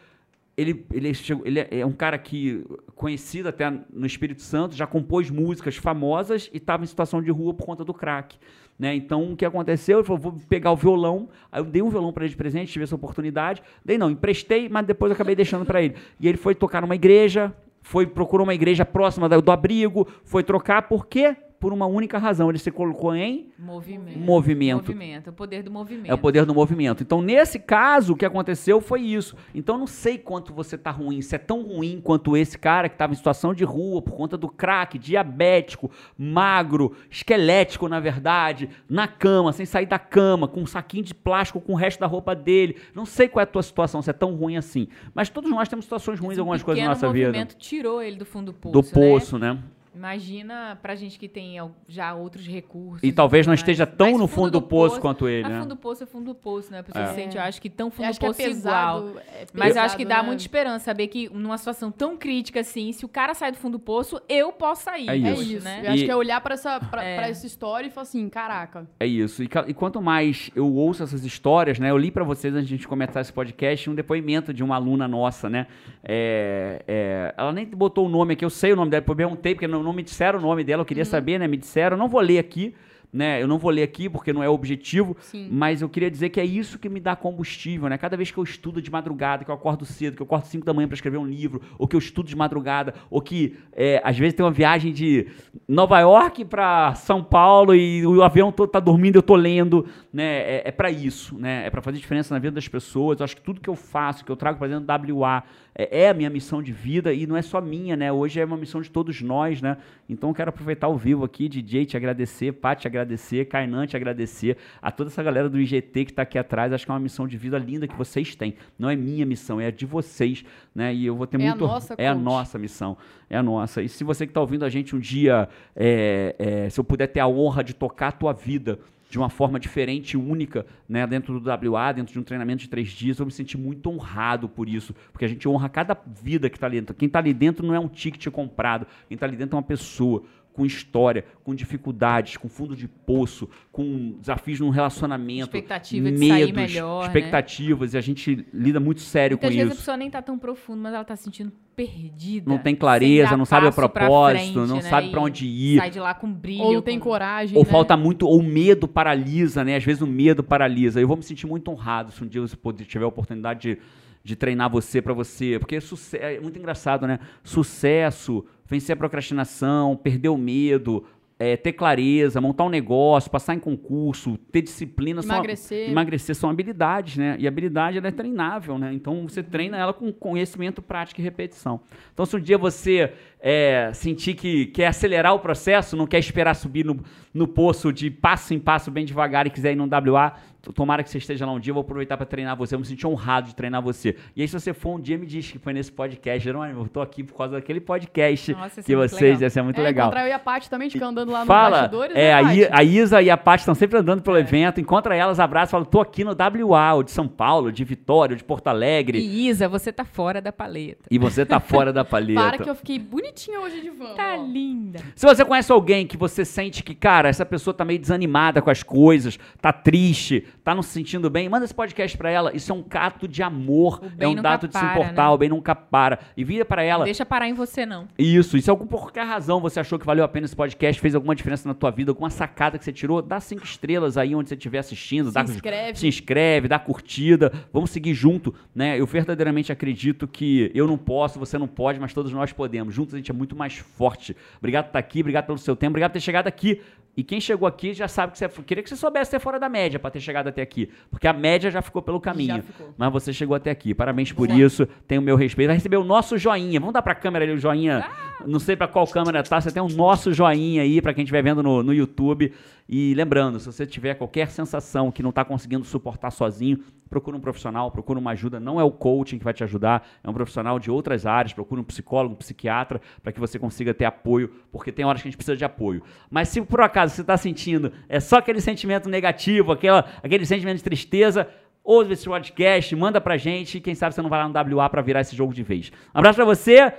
[0.56, 5.30] Ele, ele, chegou, ele é um cara que conhecido até no Espírito Santo, já compôs
[5.30, 8.36] músicas famosas e estava em situação de rua por conta do crack.
[8.78, 8.94] Né?
[8.94, 9.98] Então, o que aconteceu?
[9.98, 11.28] Ele falou, vou pegar o violão.
[11.50, 13.62] Aí eu dei um violão para ele de presente, tive essa oportunidade.
[13.84, 15.94] Dei não, emprestei, mas depois acabei deixando para ele.
[16.20, 20.82] E ele foi tocar numa igreja, foi procurou uma igreja próxima do abrigo, foi trocar,
[20.82, 21.36] por quê?
[21.62, 22.50] Por uma única razão.
[22.50, 24.18] Ele se colocou em Movimento.
[24.18, 24.86] Movimento.
[24.88, 25.30] Movimento.
[25.30, 26.10] O poder do movimento.
[26.10, 27.04] é o poder do movimento.
[27.04, 29.36] Então, nesse caso, o que aconteceu foi isso.
[29.54, 31.22] Então, eu não sei quanto você tá ruim.
[31.22, 34.36] Se é tão ruim quanto esse cara que estava em situação de rua por conta
[34.36, 40.66] do crack, diabético, magro, esquelético, na verdade, na cama, sem sair da cama, com um
[40.66, 42.76] saquinho de plástico com o resto da roupa dele.
[42.92, 44.88] Não sei qual é a tua situação, se é tão ruim assim.
[45.14, 47.28] Mas todos nós temos situações ruins Esse algumas coisas na nossa vida.
[47.28, 48.72] movimento tirou ele do fundo do poço.
[48.72, 49.08] Do né?
[49.08, 49.58] poço, né?
[49.94, 53.02] Imagina pra gente que tem já outros recursos.
[53.02, 53.96] E talvez não esteja mais.
[53.96, 55.60] tão Mas no fundo do poço quanto ele, a né?
[55.60, 56.78] fundo do poço é fundo do poço, né?
[56.78, 57.08] A pessoa É.
[57.08, 58.54] se sente, eu acho que tão fundo acho do é poço igual.
[59.02, 59.18] pesado.
[59.28, 60.22] é Mas eu acho pesado, que dá né?
[60.22, 63.72] muita esperança saber que numa situação tão crítica assim, se o cara sai do fundo
[63.72, 65.08] do poço, eu posso sair.
[65.08, 65.64] É É isso.
[65.64, 65.82] Né?
[65.84, 67.16] Eu acho E- que é olhar pra essa, pra, É.
[67.16, 68.86] pra essa história e falar assim, caraca.
[68.98, 69.42] É isso.
[69.42, 71.90] E, e quanto mais eu ouço essas histórias, né?
[71.90, 74.76] Eu li pra vocês antes de a gente começar esse podcast um depoimento de uma
[74.76, 75.66] aluna nossa, né?
[76.02, 79.54] É, é, ela nem botou o nome aqui, eu sei o nome dela, eu perguntei,
[79.54, 81.46] porque não, não me disseram o nome dela, eu queria saber, né?
[81.46, 82.74] Me disseram, não vou ler aqui,
[83.12, 83.42] né?
[83.42, 85.48] Eu não vou ler aqui porque não é o objetivo, Sim.
[85.50, 87.98] mas eu queria dizer que é isso que me dá combustível, né?
[87.98, 90.64] Cada vez que eu estudo de madrugada, que eu acordo cedo, que eu acordo 5
[90.64, 94.00] da manhã para escrever um livro, ou que eu estudo de madrugada, ou que é,
[94.02, 95.26] às vezes tem uma viagem de
[95.68, 100.24] Nova York para São Paulo e o avião todo tá dormindo, eu tô lendo, né?
[100.24, 101.66] É, é para isso, né?
[101.66, 103.20] É para fazer diferença na vida das pessoas.
[103.20, 105.44] Eu acho que tudo que eu faço, que eu trago para dentro do WA,
[105.74, 108.12] é, é a minha missão de vida e não é só minha, né?
[108.12, 109.76] Hoje é uma missão de todos nós, né?
[110.08, 113.01] Então eu quero aproveitar o vivo aqui, DJ, te agradecer, Paty, te agradecer,
[113.48, 116.72] Kainan, te agradecer, a toda essa galera do IGT que tá aqui atrás.
[116.72, 118.54] Acho que é uma missão de vida linda que vocês têm.
[118.78, 120.94] Não é minha missão, é a de vocês, né?
[120.94, 121.66] E eu vou ter É a muito.
[121.66, 122.96] nossa, é a nossa missão,
[123.28, 123.82] é a nossa.
[123.82, 127.06] E se você que está ouvindo a gente um dia, é, é, se eu puder
[127.06, 128.78] ter a honra de tocar a tua vida
[129.12, 132.68] de uma forma diferente e única, né, dentro do WA, dentro de um treinamento de
[132.70, 136.48] três dias, eu me senti muito honrado por isso, porque a gente honra cada vida
[136.48, 136.94] que está ali dentro.
[136.94, 139.62] Quem está ali dentro não é um ticket comprado, quem está ali dentro é uma
[139.62, 140.22] pessoa.
[140.52, 146.38] Com história, com dificuldades, com fundo de poço, com desafios num relacionamento, Expectativa de medos,
[146.38, 147.06] sair melhor, né?
[147.06, 149.80] expectativas, e a gente lida muito sério Muitas com vezes a isso.
[149.82, 152.50] pessoa nem tá tão profundo, mas ela tá se sentindo perdida.
[152.50, 154.82] Não tem clareza, não sabe o propósito, frente, não né?
[154.82, 155.78] sabe pra E onde ir.
[155.78, 156.62] Sai de lá com brilho.
[156.64, 157.70] Ou não tem com- coragem, Ou né?
[157.70, 159.76] falta muito, ou o medo paralisa, né?
[159.76, 161.00] Às vezes o medo paralisa.
[161.00, 163.78] Eu vou me sentir muito honrado se um dia você tiver a oportunidade de,
[164.24, 165.58] de treinar você pra você.
[165.58, 165.78] Porque
[166.14, 167.18] é muito engraçado, né?
[167.42, 171.04] Sucesso, vencer a procrastinação, perder o medo,
[171.38, 175.22] é, ter clareza, montar um negócio, passar em concurso, ter disciplina.
[175.22, 175.90] são- Emagrecer.
[175.90, 177.36] emagrecer são habilidades, né?
[177.38, 178.92] E habilidade ela é treinável, né?
[178.94, 181.80] Então você treina ela com conhecimento, prática e repetição.
[182.12, 183.12] Então se um dia você
[183.44, 187.02] é, sentir que quer acelerar o processo, não quer esperar subir no,
[187.34, 190.34] no poço de passo em passo bem devagar e quiser ir num WA,
[190.70, 192.84] tomara que você esteja lá um dia, eu vou aproveitar para treinar você, eu me
[192.84, 194.14] senti honrado de treinar você.
[194.36, 196.44] E aí se você for um dia, me diz que foi nesse podcast.
[196.44, 199.80] Jerônimo, eu tô aqui por causa daquele podcast Nossa, ser que vocês, ia ser muito
[199.80, 200.06] é, legal.
[200.06, 202.78] encontrar eu e a Paty também, ficam andando lá nos Fala, bastidores, é, né, a,
[202.78, 206.00] a Isa e a Paty estão sempre andando pelo evento, encontra elas, abraça, fala, tô
[206.00, 209.68] aqui no WA, ou de São Paulo, de Vitória, de Porto Alegre, e, E Isa,
[209.68, 211.08] você tá fora da paleta.
[211.18, 212.40] você tá fora da palheta.
[212.52, 212.98] Para que eu fiquei
[213.32, 214.14] bonitinha hoje de van.
[214.14, 214.44] Tá ó.
[214.44, 215.00] linda.
[215.16, 218.70] Se você conhece alguém que você sente que, cara, essa pessoa tá meio desanimada com
[218.70, 222.54] as coisas, tá triste, tá não se sentindo bem, manda esse podcast pra ela.
[222.54, 225.28] Isso é um cato de amor, é um dato de se para, importar, né?
[225.30, 226.18] o bem nunca para.
[226.36, 227.00] E vira pra ela.
[227.00, 228.06] Não deixa parar em você, não.
[228.18, 231.00] Isso, e se algum, por qualquer razão você achou que valeu a pena esse podcast,
[231.00, 234.34] fez alguma diferença na tua vida, alguma sacada que você tirou, dá cinco estrelas aí
[234.34, 235.98] onde você estiver assistindo, Se dá, inscreve.
[235.98, 239.00] se inscreve, dá curtida, vamos seguir junto, né?
[239.00, 242.94] Eu verdadeiramente acredito que eu não posso, você não pode, mas todos nós podemos.
[242.94, 244.36] Juntos a gente é muito mais forte.
[244.58, 246.80] Obrigado por estar aqui, obrigado pelo seu tempo, obrigado por ter chegado aqui.
[247.14, 249.68] E quem chegou aqui já sabe que você queria que você soubesse ser fora da
[249.68, 252.62] média para ter chegado até aqui, porque a média já ficou pelo caminho.
[252.62, 252.94] ficou.
[252.96, 253.94] Mas você chegou até aqui.
[253.94, 254.86] Parabéns por isso.
[255.06, 255.68] Tem o meu respeito.
[255.68, 256.80] Vai receber o nosso joinha.
[256.80, 258.06] Vamos dar pra câmera ali o joinha.
[258.46, 259.60] Não sei pra qual câmera tá.
[259.60, 262.50] Você tem o nosso joinha aí pra quem estiver vendo no, no YouTube.
[262.94, 266.78] E lembrando, se você tiver qualquer sensação que não tá conseguindo suportar sozinho,
[267.08, 268.60] procura um profissional, procura uma ajuda.
[268.60, 271.54] Não é o coaching que vai te ajudar, é um profissional de outras áreas.
[271.54, 275.28] Procura um psicólogo, um psiquiatra, para que você consiga ter apoio, porque tem horas que
[275.28, 276.02] a gente precisa de apoio.
[276.30, 280.76] Mas se por acaso você está sentindo é só aquele sentimento negativo, aquela, aquele sentimento
[280.76, 281.48] de tristeza,
[281.82, 285.00] ouve esse podcast, manda pra gente quem sabe você não vai lá no WA para
[285.00, 285.90] virar esse jogo de vez.
[286.14, 286.92] Um abraço pra você,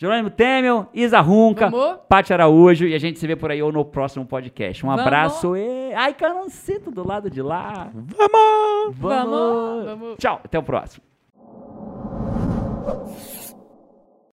[0.00, 1.70] Jerônimo Temel, Isa Runca.
[2.08, 4.82] Paty Araújo e a gente se vê por aí ou no próximo podcast.
[4.82, 5.04] Um Vamos.
[5.04, 5.92] abraço e...
[5.92, 7.90] Ai, canoncito do lado de lá.
[7.92, 8.96] Vamos!
[8.96, 9.84] Vamos.
[9.84, 10.16] Vamos.
[10.16, 11.04] Tchau, até o próximo.